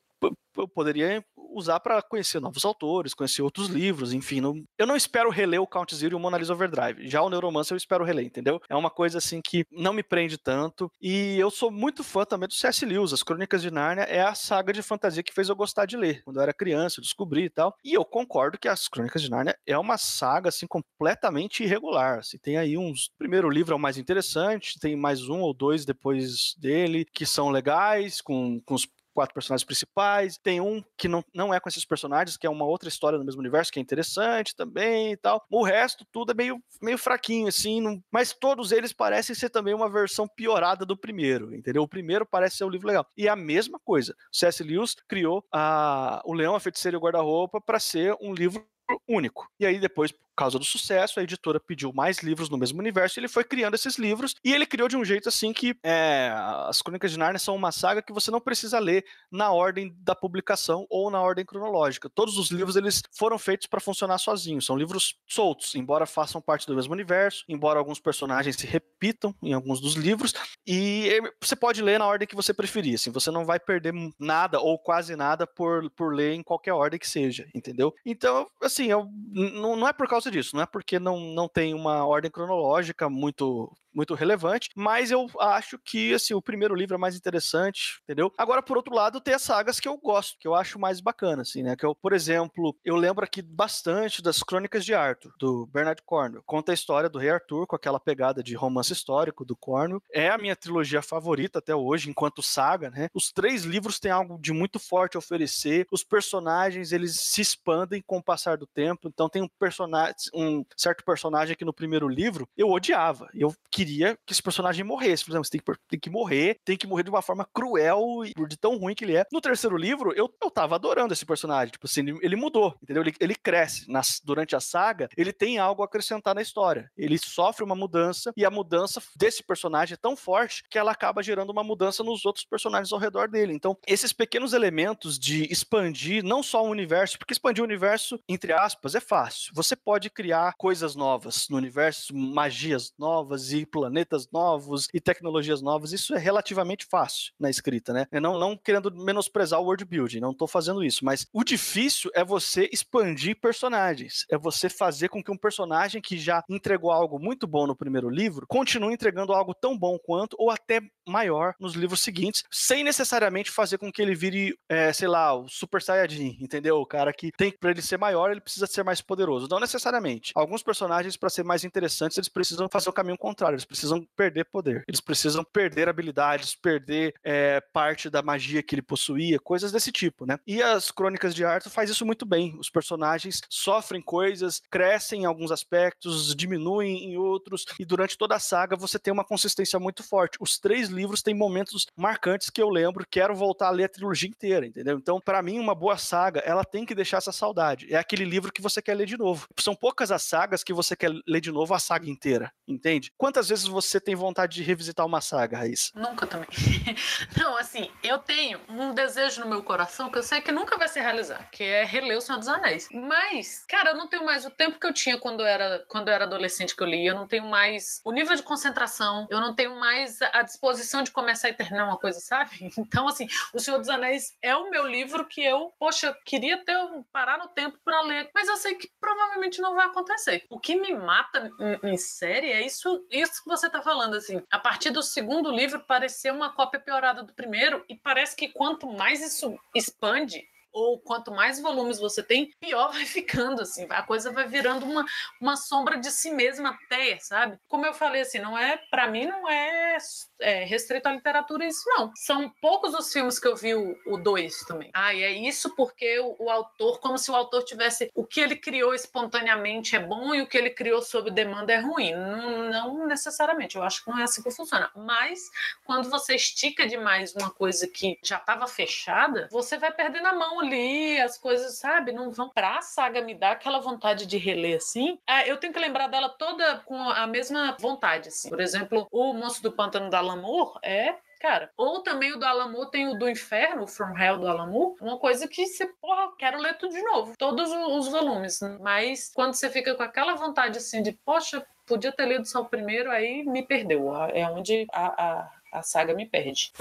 eu 0.56 0.68
poderia 0.68 1.24
usar 1.54 1.80
para 1.80 2.02
conhecer 2.02 2.40
novos 2.40 2.64
autores, 2.64 3.14
conhecer 3.14 3.42
outros 3.42 3.68
livros, 3.68 4.12
enfim. 4.12 4.40
Não, 4.40 4.62
eu 4.78 4.86
não 4.86 4.96
espero 4.96 5.30
reler 5.30 5.60
o 5.60 5.66
Count 5.66 5.94
Zero 5.94 6.14
e 6.14 6.16
o 6.16 6.20
Mona 6.20 6.38
Lisa 6.38 6.52
Overdrive. 6.52 7.08
Já 7.08 7.22
o 7.22 7.30
Neuromancer 7.30 7.74
eu 7.74 7.78
espero 7.78 8.04
reler, 8.04 8.26
entendeu? 8.26 8.60
É 8.68 8.74
uma 8.74 8.90
coisa 8.90 9.18
assim 9.18 9.40
que 9.44 9.64
não 9.70 9.92
me 9.92 10.02
prende 10.02 10.36
tanto. 10.36 10.90
E 11.00 11.38
eu 11.38 11.50
sou 11.50 11.70
muito 11.70 12.02
fã 12.02 12.24
também 12.24 12.48
do 12.48 12.54
C.S. 12.54 12.84
Lewis. 12.84 13.12
As 13.12 13.22
Crônicas 13.22 13.62
de 13.62 13.70
Nárnia 13.70 14.04
é 14.04 14.22
a 14.22 14.34
saga 14.34 14.72
de 14.72 14.82
fantasia 14.82 15.22
que 15.22 15.32
fez 15.32 15.48
eu 15.48 15.56
gostar 15.56 15.86
de 15.86 15.96
ler. 15.96 16.22
Quando 16.24 16.36
eu 16.36 16.42
era 16.42 16.52
criança, 16.52 17.00
eu 17.00 17.02
descobri 17.02 17.44
e 17.44 17.50
tal. 17.50 17.74
E 17.84 17.94
eu 17.94 18.04
concordo 18.04 18.58
que 18.58 18.68
as 18.68 18.88
Crônicas 18.88 19.22
de 19.22 19.30
Nárnia 19.30 19.56
é 19.66 19.78
uma 19.78 19.96
saga 19.96 20.48
assim 20.48 20.66
completamente 20.66 21.62
irregular. 21.62 22.18
Assim, 22.18 22.38
tem 22.38 22.56
aí 22.56 22.76
uns. 22.76 23.06
O 23.06 23.18
primeiro 23.18 23.48
livro 23.48 23.72
é 23.72 23.76
o 23.76 23.80
mais 23.80 23.98
interessante, 23.98 24.78
tem 24.78 24.96
mais 24.96 25.28
um 25.28 25.40
ou 25.40 25.54
dois 25.54 25.84
depois 25.84 26.54
dele 26.58 27.04
que 27.12 27.26
são 27.26 27.50
legais, 27.50 28.20
com, 28.20 28.60
com 28.64 28.74
os 28.74 28.86
quatro 29.14 29.32
personagens 29.32 29.64
principais. 29.64 30.36
Tem 30.36 30.60
um 30.60 30.82
que 30.98 31.08
não, 31.08 31.24
não 31.34 31.54
é 31.54 31.60
com 31.60 31.68
esses 31.68 31.84
personagens, 31.84 32.36
que 32.36 32.46
é 32.46 32.50
uma 32.50 32.64
outra 32.64 32.88
história 32.88 33.18
no 33.18 33.24
mesmo 33.24 33.40
universo, 33.40 33.72
que 33.72 33.78
é 33.78 33.82
interessante 33.82 34.54
também 34.54 35.12
e 35.12 35.16
tal. 35.16 35.42
O 35.48 35.62
resto, 35.62 36.04
tudo 36.12 36.32
é 36.32 36.34
meio, 36.34 36.62
meio 36.82 36.98
fraquinho, 36.98 37.48
assim, 37.48 37.80
não... 37.80 38.02
mas 38.10 38.32
todos 38.32 38.72
eles 38.72 38.92
parecem 38.92 39.34
ser 39.34 39.48
também 39.48 39.72
uma 39.72 39.88
versão 39.88 40.26
piorada 40.26 40.84
do 40.84 40.96
primeiro, 40.96 41.54
entendeu? 41.54 41.82
O 41.82 41.88
primeiro 41.88 42.26
parece 42.26 42.56
ser 42.56 42.64
um 42.64 42.70
livro 42.70 42.88
legal. 42.88 43.06
E 43.16 43.28
a 43.28 43.36
mesma 43.36 43.78
coisa, 43.78 44.14
C.S. 44.32 44.62
Lewis 44.62 44.96
criou 45.08 45.44
a... 45.52 46.20
O 46.24 46.34
Leão, 46.34 46.56
a 46.56 46.60
Feiticeira 46.60 46.96
e 46.96 46.98
o 46.98 47.00
Guarda-Roupa 47.00 47.60
para 47.60 47.78
ser 47.78 48.16
um 48.20 48.34
livro 48.34 48.66
único. 49.08 49.48
E 49.58 49.66
aí 49.66 49.78
depois 49.78 50.12
por 50.34 50.42
causa 50.42 50.58
do 50.58 50.64
sucesso, 50.64 51.20
a 51.20 51.22
editora 51.22 51.60
pediu 51.60 51.92
mais 51.92 52.18
livros 52.18 52.50
no 52.50 52.58
mesmo 52.58 52.80
universo 52.80 53.18
e 53.18 53.20
ele 53.20 53.28
foi 53.28 53.44
criando 53.44 53.74
esses 53.74 53.96
livros. 53.96 54.34
E 54.44 54.52
ele 54.52 54.66
criou 54.66 54.88
de 54.88 54.96
um 54.96 55.04
jeito 55.04 55.28
assim 55.28 55.52
que 55.52 55.76
é, 55.80 56.32
as 56.68 56.82
Crônicas 56.82 57.12
de 57.12 57.18
Nárnia 57.18 57.38
são 57.38 57.54
uma 57.54 57.70
saga 57.70 58.02
que 58.02 58.12
você 58.12 58.32
não 58.32 58.40
precisa 58.40 58.80
ler 58.80 59.04
na 59.30 59.52
ordem 59.52 59.94
da 60.00 60.12
publicação 60.12 60.86
ou 60.90 61.08
na 61.08 61.20
ordem 61.20 61.44
cronológica. 61.44 62.10
Todos 62.10 62.36
os 62.36 62.50
livros 62.50 62.74
eles 62.74 63.00
foram 63.16 63.38
feitos 63.38 63.68
para 63.68 63.78
funcionar 63.78 64.18
sozinhos. 64.18 64.66
São 64.66 64.76
livros 64.76 65.14
soltos, 65.24 65.72
embora 65.76 66.04
façam 66.04 66.40
parte 66.40 66.66
do 66.66 66.74
mesmo 66.74 66.92
universo, 66.92 67.44
embora 67.48 67.78
alguns 67.78 68.00
personagens 68.00 68.56
se 68.56 68.66
repitam 68.66 69.32
em 69.40 69.52
alguns 69.52 69.80
dos 69.80 69.94
livros. 69.94 70.34
E 70.66 71.20
você 71.40 71.54
pode 71.54 71.80
ler 71.80 72.00
na 72.00 72.06
ordem 72.08 72.26
que 72.26 72.34
você 72.34 72.52
preferir. 72.52 72.96
Assim, 72.96 73.12
você 73.12 73.30
não 73.30 73.44
vai 73.44 73.60
perder 73.60 73.94
nada 74.18 74.58
ou 74.58 74.76
quase 74.80 75.14
nada 75.14 75.46
por, 75.46 75.88
por 75.90 76.12
ler 76.12 76.32
em 76.32 76.42
qualquer 76.42 76.72
ordem 76.72 76.98
que 76.98 77.08
seja, 77.08 77.46
entendeu? 77.54 77.94
Então, 78.04 78.48
assim, 78.60 78.83
eu, 78.90 79.08
não, 79.32 79.76
não 79.76 79.88
é 79.88 79.92
por 79.92 80.08
causa 80.08 80.30
disso, 80.30 80.54
não 80.54 80.62
é 80.62 80.66
porque 80.66 80.98
não, 80.98 81.18
não 81.18 81.48
tem 81.48 81.74
uma 81.74 82.04
ordem 82.06 82.30
cronológica 82.30 83.08
muito 83.08 83.70
muito 83.94 84.14
relevante, 84.14 84.70
mas 84.74 85.10
eu 85.10 85.26
acho 85.38 85.78
que 85.78 86.14
assim, 86.14 86.34
o 86.34 86.42
primeiro 86.42 86.74
livro 86.74 86.94
é 86.94 86.98
mais 86.98 87.16
interessante, 87.16 88.00
entendeu? 88.02 88.32
Agora, 88.36 88.62
por 88.62 88.76
outro 88.76 88.94
lado, 88.94 89.20
tem 89.20 89.34
as 89.34 89.42
sagas 89.42 89.78
que 89.78 89.88
eu 89.88 89.96
gosto, 89.98 90.36
que 90.38 90.48
eu 90.48 90.54
acho 90.54 90.78
mais 90.78 91.00
bacana, 91.00 91.42
assim, 91.42 91.62
né? 91.62 91.76
Que 91.76 91.86
eu, 91.86 91.94
por 91.94 92.12
exemplo, 92.12 92.76
eu 92.84 92.96
lembro 92.96 93.24
aqui 93.24 93.40
bastante 93.42 94.22
das 94.22 94.42
Crônicas 94.42 94.84
de 94.84 94.94
Arthur, 94.94 95.32
do 95.38 95.66
Bernard 95.66 96.02
Cornwell. 96.04 96.42
Conta 96.46 96.72
a 96.72 96.74
história 96.74 97.08
do 97.08 97.18
rei 97.18 97.30
Arthur 97.30 97.66
com 97.66 97.76
aquela 97.76 98.00
pegada 98.00 98.42
de 98.42 98.54
romance 98.54 98.92
histórico 98.92 99.44
do 99.44 99.56
Cornwell. 99.56 100.02
É 100.12 100.28
a 100.28 100.38
minha 100.38 100.56
trilogia 100.56 101.02
favorita 101.02 101.58
até 101.58 101.74
hoje, 101.74 102.10
enquanto 102.10 102.42
saga, 102.42 102.90
né? 102.90 103.08
Os 103.14 103.30
três 103.32 103.64
livros 103.64 103.98
têm 103.98 104.10
algo 104.10 104.38
de 104.40 104.52
muito 104.52 104.78
forte 104.78 105.16
a 105.16 105.18
oferecer. 105.18 105.86
Os 105.90 106.02
personagens, 106.02 106.92
eles 106.92 107.20
se 107.20 107.40
expandem 107.40 108.02
com 108.06 108.18
o 108.18 108.22
passar 108.22 108.56
do 108.56 108.66
tempo. 108.66 109.08
Então 109.08 109.28
tem 109.28 109.42
um 109.42 109.48
personagem, 109.58 110.14
um 110.34 110.64
certo 110.76 111.04
personagem 111.04 111.56
que 111.56 111.64
no 111.64 111.72
primeiro 111.72 112.08
livro 112.08 112.48
eu 112.56 112.70
odiava. 112.70 113.28
Eu 113.34 113.54
queria 113.70 113.83
queria 113.84 114.18
que 114.26 114.32
esse 114.32 114.42
personagem 114.42 114.82
morresse. 114.82 115.24
Por 115.24 115.32
exemplo, 115.32 115.44
você 115.44 115.50
tem 115.50 115.60
que, 115.60 115.80
tem 115.88 116.00
que 116.00 116.10
morrer, 116.10 116.58
tem 116.64 116.76
que 116.76 116.86
morrer 116.86 117.02
de 117.02 117.10
uma 117.10 117.20
forma 117.20 117.46
cruel 117.52 118.24
e 118.24 118.32
de 118.46 118.56
tão 118.56 118.78
ruim 118.78 118.94
que 118.94 119.04
ele 119.04 119.16
é. 119.16 119.26
No 119.30 119.40
terceiro 119.40 119.76
livro, 119.76 120.12
eu, 120.16 120.32
eu 120.42 120.50
tava 120.50 120.74
adorando 120.74 121.12
esse 121.12 121.26
personagem. 121.26 121.72
Tipo 121.72 121.86
assim, 121.86 122.00
ele, 122.00 122.18
ele 122.22 122.36
mudou, 122.36 122.74
entendeu? 122.82 123.02
Ele, 123.02 123.14
ele 123.20 123.34
cresce. 123.34 123.90
Nas, 123.90 124.20
durante 124.24 124.56
a 124.56 124.60
saga, 124.60 125.08
ele 125.16 125.32
tem 125.32 125.58
algo 125.58 125.82
a 125.82 125.84
acrescentar 125.84 126.34
na 126.34 126.40
história. 126.40 126.90
Ele 126.96 127.18
sofre 127.18 127.62
uma 127.62 127.74
mudança 127.74 128.32
e 128.36 128.44
a 128.44 128.50
mudança 128.50 129.02
desse 129.16 129.42
personagem 129.42 129.94
é 129.94 129.98
tão 129.98 130.16
forte 130.16 130.62
que 130.70 130.78
ela 130.78 130.92
acaba 130.92 131.22
gerando 131.22 131.50
uma 131.50 131.62
mudança 131.62 132.02
nos 132.02 132.24
outros 132.24 132.46
personagens 132.46 132.92
ao 132.92 132.98
redor 132.98 133.28
dele. 133.28 133.52
Então, 133.52 133.76
esses 133.86 134.12
pequenos 134.12 134.52
elementos 134.54 135.18
de 135.18 135.44
expandir 135.52 136.24
não 136.24 136.42
só 136.42 136.64
o 136.64 136.70
universo, 136.70 137.18
porque 137.18 137.32
expandir 137.32 137.62
o 137.62 137.66
universo, 137.66 138.18
entre 138.28 138.52
aspas, 138.52 138.94
é 138.94 139.00
fácil. 139.00 139.52
Você 139.54 139.76
pode 139.76 140.08
criar 140.08 140.54
coisas 140.56 140.94
novas 140.94 141.48
no 141.50 141.56
universo, 141.56 142.14
magias 142.16 142.94
novas 142.98 143.52
e 143.52 143.66
planetas 143.74 144.30
novos 144.30 144.86
e 144.94 145.00
tecnologias 145.00 145.60
novas, 145.60 145.92
isso 145.92 146.14
é 146.14 146.18
relativamente 146.18 146.86
fácil 146.88 147.32
na 147.40 147.50
escrita, 147.50 147.92
né? 147.92 148.06
Eu 148.12 148.20
não, 148.20 148.38
não 148.38 148.56
querendo 148.56 148.88
menosprezar 148.94 149.60
o 149.60 149.64
world 149.64 149.84
building, 149.84 150.20
não 150.20 150.30
estou 150.30 150.46
fazendo 150.46 150.84
isso, 150.84 151.04
mas 151.04 151.26
o 151.32 151.42
difícil 151.42 152.08
é 152.14 152.24
você 152.24 152.70
expandir 152.72 153.40
personagens, 153.40 154.24
é 154.30 154.38
você 154.38 154.68
fazer 154.68 155.08
com 155.08 155.20
que 155.20 155.32
um 155.32 155.36
personagem 155.36 156.00
que 156.00 156.16
já 156.16 156.44
entregou 156.48 156.92
algo 156.92 157.18
muito 157.18 157.48
bom 157.48 157.66
no 157.66 157.74
primeiro 157.74 158.08
livro 158.08 158.46
continue 158.46 158.94
entregando 158.94 159.32
algo 159.32 159.52
tão 159.52 159.76
bom 159.76 159.98
quanto 159.98 160.36
ou 160.38 160.52
até 160.52 160.80
maior 161.08 161.54
nos 161.58 161.74
livros 161.74 162.00
seguintes, 162.00 162.44
sem 162.52 162.84
necessariamente 162.84 163.50
fazer 163.50 163.78
com 163.78 163.90
que 163.90 164.00
ele 164.00 164.14
vire, 164.14 164.56
é, 164.68 164.92
sei 164.92 165.08
lá, 165.08 165.34
o 165.34 165.48
Super 165.48 165.82
Saiyajin, 165.82 166.38
entendeu? 166.40 166.76
O 166.76 166.86
cara 166.86 167.12
que 167.12 167.32
tem 167.36 167.50
para 167.50 167.72
ele 167.72 167.82
ser 167.82 167.98
maior, 167.98 168.30
ele 168.30 168.40
precisa 168.40 168.68
ser 168.68 168.84
mais 168.84 169.00
poderoso. 169.00 169.48
Não 169.50 169.58
necessariamente. 169.58 170.30
Alguns 170.34 170.62
personagens, 170.62 171.16
para 171.16 171.28
ser 171.28 171.42
mais 171.42 171.64
interessantes, 171.64 172.16
eles 172.16 172.28
precisam 172.28 172.68
fazer 172.70 172.88
o 172.88 172.92
caminho 172.92 173.18
contrário 173.18 173.56
precisam 173.64 174.06
perder 174.16 174.44
poder. 174.44 174.84
Eles 174.86 175.00
precisam 175.00 175.44
perder 175.44 175.88
habilidades, 175.88 176.54
perder 176.54 177.14
é, 177.22 177.60
parte 177.72 178.08
da 178.08 178.22
magia 178.22 178.62
que 178.62 178.74
ele 178.74 178.82
possuía, 178.82 179.38
coisas 179.38 179.72
desse 179.72 179.92
tipo, 179.92 180.26
né? 180.26 180.38
E 180.46 180.62
as 180.62 180.90
Crônicas 180.90 181.34
de 181.34 181.44
Arthur 181.44 181.70
faz 181.70 181.90
isso 181.90 182.06
muito 182.06 182.26
bem. 182.26 182.56
Os 182.58 182.70
personagens 182.70 183.40
sofrem 183.48 184.02
coisas, 184.02 184.60
crescem 184.70 185.22
em 185.22 185.24
alguns 185.24 185.50
aspectos, 185.50 186.34
diminuem 186.34 187.04
em 187.04 187.16
outros, 187.16 187.64
e 187.78 187.84
durante 187.84 188.18
toda 188.18 188.34
a 188.36 188.40
saga 188.40 188.76
você 188.76 188.98
tem 188.98 189.12
uma 189.12 189.24
consistência 189.24 189.78
muito 189.78 190.02
forte. 190.02 190.38
Os 190.40 190.58
três 190.58 190.88
livros 190.88 191.22
têm 191.22 191.34
momentos 191.34 191.86
marcantes 191.96 192.50
que 192.50 192.60
eu 192.60 192.68
lembro, 192.68 193.06
quero 193.10 193.34
voltar 193.34 193.68
a 193.68 193.70
ler 193.70 193.84
a 193.84 193.88
trilogia 193.88 194.28
inteira, 194.28 194.66
entendeu? 194.66 194.96
Então, 194.98 195.20
para 195.20 195.42
mim, 195.42 195.58
uma 195.58 195.74
boa 195.74 195.96
saga, 195.96 196.40
ela 196.40 196.64
tem 196.64 196.84
que 196.84 196.94
deixar 196.94 197.18
essa 197.18 197.32
saudade. 197.32 197.92
É 197.92 197.96
aquele 197.96 198.24
livro 198.24 198.52
que 198.52 198.62
você 198.62 198.82
quer 198.82 198.94
ler 198.94 199.06
de 199.06 199.16
novo. 199.16 199.46
São 199.58 199.74
poucas 199.74 200.10
as 200.10 200.22
sagas 200.22 200.64
que 200.64 200.72
você 200.72 200.96
quer 200.96 201.10
ler 201.26 201.40
de 201.40 201.52
novo 201.52 201.74
a 201.74 201.78
saga 201.78 202.08
inteira, 202.08 202.52
entende? 202.66 203.12
Quantas 203.16 203.48
vezes 203.48 203.53
vezes 203.54 203.66
você 203.66 204.00
tem 204.00 204.14
vontade 204.14 204.56
de 204.56 204.62
revisitar 204.62 205.06
uma 205.06 205.20
saga, 205.20 205.58
Raíssa? 205.58 205.92
Nunca 205.94 206.26
também. 206.26 206.48
Não, 207.38 207.56
assim, 207.56 207.90
eu 208.02 208.18
tenho 208.18 208.60
um 208.68 208.92
desejo 208.92 209.40
no 209.42 209.48
meu 209.48 209.62
coração 209.62 210.10
que 210.10 210.18
eu 210.18 210.22
sei 210.22 210.40
que 210.40 210.50
nunca 210.50 210.76
vai 210.76 210.88
se 210.88 211.00
realizar, 211.00 211.48
que 211.50 211.62
é 211.62 211.84
reler 211.84 212.18
O 212.18 212.20
Senhor 212.20 212.38
dos 212.38 212.48
Anéis. 212.48 212.88
Mas, 212.92 213.64
cara, 213.68 213.90
eu 213.90 213.96
não 213.96 214.08
tenho 214.08 214.24
mais 214.24 214.44
o 214.44 214.50
tempo 214.50 214.78
que 214.78 214.86
eu 214.86 214.92
tinha 214.92 215.18
quando 215.18 215.40
eu 215.40 215.46
era, 215.46 215.84
quando 215.88 216.08
eu 216.08 216.14
era 216.14 216.24
adolescente 216.24 216.74
que 216.74 216.82
eu 216.82 216.86
li. 216.86 217.06
Eu 217.06 217.14
não 217.14 217.26
tenho 217.26 217.44
mais 217.46 218.00
o 218.04 218.12
nível 218.12 218.34
de 218.34 218.42
concentração, 218.42 219.26
eu 219.30 219.40
não 219.40 219.54
tenho 219.54 219.78
mais 219.78 220.20
a 220.20 220.42
disposição 220.42 221.02
de 221.02 221.10
começar 221.10 221.48
e 221.48 221.54
terminar 221.54 221.86
uma 221.86 221.98
coisa, 221.98 222.20
sabe? 222.20 222.50
Então, 222.94 223.08
assim, 223.08 223.26
O 223.52 223.58
Senhor 223.58 223.78
dos 223.78 223.88
Anéis 223.88 224.36
é 224.42 224.54
o 224.54 224.70
meu 224.70 224.86
livro 224.86 225.26
que 225.26 225.42
eu, 225.42 225.72
poxa, 225.78 226.14
queria 226.24 226.62
ter 226.64 226.74
parar 227.12 227.38
no 227.38 227.48
tempo 227.48 227.78
para 227.84 228.02
ler, 228.02 228.30
mas 228.34 228.48
eu 228.48 228.56
sei 228.56 228.74
que 228.74 228.90
provavelmente 229.00 229.60
não 229.60 229.74
vai 229.74 229.86
acontecer. 229.86 230.44
O 230.50 230.58
que 230.58 230.76
me 230.76 230.94
mata 230.94 231.50
em, 231.82 231.92
em 231.92 231.96
série 231.96 232.50
é 232.50 232.64
isso, 232.64 233.04
isso 233.10 233.33
que 233.42 233.48
você 233.48 233.66
está 233.66 233.82
falando, 233.82 234.14
assim. 234.14 234.42
A 234.50 234.58
partir 234.58 234.90
do 234.90 235.02
segundo 235.02 235.50
livro, 235.50 235.80
pareceu 235.80 236.34
uma 236.34 236.52
cópia 236.52 236.80
piorada 236.80 237.22
do 237.22 237.34
primeiro, 237.34 237.84
e 237.88 237.96
parece 237.96 238.36
que 238.36 238.48
quanto 238.48 238.86
mais 238.86 239.20
isso 239.20 239.58
expande, 239.74 240.46
ou 240.74 240.98
quanto 240.98 241.30
mais 241.30 241.60
volumes 241.60 242.00
você 242.00 242.22
tem, 242.22 242.52
pior 242.60 242.90
vai 242.92 243.06
ficando, 243.06 243.62
assim, 243.62 243.86
a 243.88 244.02
coisa 244.02 244.32
vai 244.32 244.46
virando 244.46 244.84
uma, 244.84 245.04
uma 245.40 245.56
sombra 245.56 245.96
de 245.96 246.10
si 246.10 246.30
mesma 246.32 246.70
até, 246.70 247.16
sabe? 247.20 247.58
Como 247.68 247.86
eu 247.86 247.94
falei, 247.94 248.22
assim, 248.22 248.40
não 248.40 248.58
é, 248.58 248.76
para 248.90 249.06
mim 249.06 249.24
não 249.24 249.48
é, 249.48 249.96
é, 250.44 250.64
restrito 250.64 251.08
à 251.08 251.12
literatura 251.12 251.66
isso, 251.66 251.82
não. 251.86 252.12
São 252.14 252.50
poucos 252.60 252.92
os 252.94 253.10
filmes 253.10 253.38
que 253.38 253.48
eu 253.48 253.56
vi 253.56 253.74
o 253.74 254.16
2 254.18 254.60
também. 254.66 254.90
Ah, 254.92 255.14
e 255.14 255.22
é 255.22 255.30
isso 255.30 255.74
porque 255.74 256.18
o, 256.20 256.36
o 256.38 256.50
autor, 256.50 257.00
como 257.00 257.16
se 257.16 257.30
o 257.30 257.34
autor 257.34 257.64
tivesse, 257.64 258.10
o 258.14 258.24
que 258.24 258.40
ele 258.40 258.54
criou 258.54 258.94
espontaneamente 258.94 259.96
é 259.96 260.00
bom 260.00 260.34
e 260.34 260.42
o 260.42 260.46
que 260.46 260.58
ele 260.58 260.68
criou 260.68 261.00
sob 261.00 261.30
demanda 261.30 261.72
é 261.72 261.80
ruim. 261.80 262.14
Não, 262.14 262.70
não 262.70 263.06
necessariamente, 263.06 263.76
eu 263.76 263.82
acho 263.82 264.04
que 264.04 264.10
não 264.10 264.18
é 264.18 264.24
assim 264.24 264.42
que 264.42 264.50
funciona. 264.50 264.90
Mas, 264.94 265.50
quando 265.84 266.10
você 266.10 266.34
estica 266.34 266.86
demais 266.86 267.34
uma 267.34 267.50
coisa 267.50 267.88
que 267.88 268.18
já 268.22 268.36
estava 268.36 268.66
fechada, 268.66 269.48
você 269.50 269.78
vai 269.78 269.92
perdendo 269.92 270.26
a 270.26 270.34
mão 270.34 270.60
ali, 270.60 271.18
as 271.20 271.38
coisas, 271.38 271.78
sabe, 271.78 272.12
não 272.12 272.30
vão 272.30 272.50
pra 272.50 272.82
saga 272.82 273.22
me 273.22 273.34
dar 273.34 273.52
aquela 273.52 273.78
vontade 273.80 274.26
de 274.26 274.36
reler 274.36 274.76
assim. 274.76 275.18
Ah, 275.26 275.46
eu 275.46 275.56
tenho 275.56 275.72
que 275.72 275.78
lembrar 275.78 276.08
dela 276.08 276.28
toda 276.28 276.78
com 276.84 277.00
a 277.00 277.26
mesma 277.26 277.76
vontade, 277.80 278.28
assim. 278.28 278.50
Por 278.50 278.60
exemplo, 278.60 279.08
o 279.10 279.32
Monstro 279.32 279.70
do 279.70 279.72
Pântano 279.72 280.10
da 280.10 280.20
Lamour 280.34 280.78
é 280.82 281.16
cara. 281.44 281.70
Ou 281.76 282.02
também 282.02 282.32
o 282.32 282.38
do 282.38 282.46
Alamo 282.46 282.86
tem 282.86 283.06
o 283.06 283.18
do 283.18 283.28
Inferno, 283.28 283.86
From 283.86 284.18
Hell 284.18 284.38
do 284.38 284.48
Alamo, 284.48 284.96
uma 284.98 285.18
coisa 285.18 285.46
que 285.46 285.66
você, 285.66 285.86
porra, 286.00 286.32
quero 286.38 286.58
ler 286.58 286.78
tudo 286.78 286.94
de 286.94 287.02
novo, 287.02 287.34
todos 287.36 287.70
os 287.70 288.08
volumes. 288.08 288.60
Mas 288.80 289.30
quando 289.34 289.52
você 289.52 289.68
fica 289.68 289.94
com 289.94 290.02
aquela 290.02 290.34
vontade 290.34 290.78
assim 290.78 291.02
de, 291.02 291.12
poxa, 291.12 291.62
podia 291.86 292.10
ter 292.12 292.26
lido 292.26 292.46
só 292.46 292.62
o 292.62 292.64
primeiro, 292.64 293.10
aí 293.10 293.44
me 293.44 293.62
perdeu. 293.62 294.10
É 294.28 294.48
onde 294.50 294.86
a, 294.90 295.06
a, 295.22 295.50
a 295.72 295.82
saga 295.82 296.14
me 296.14 296.24
perde 296.24 296.72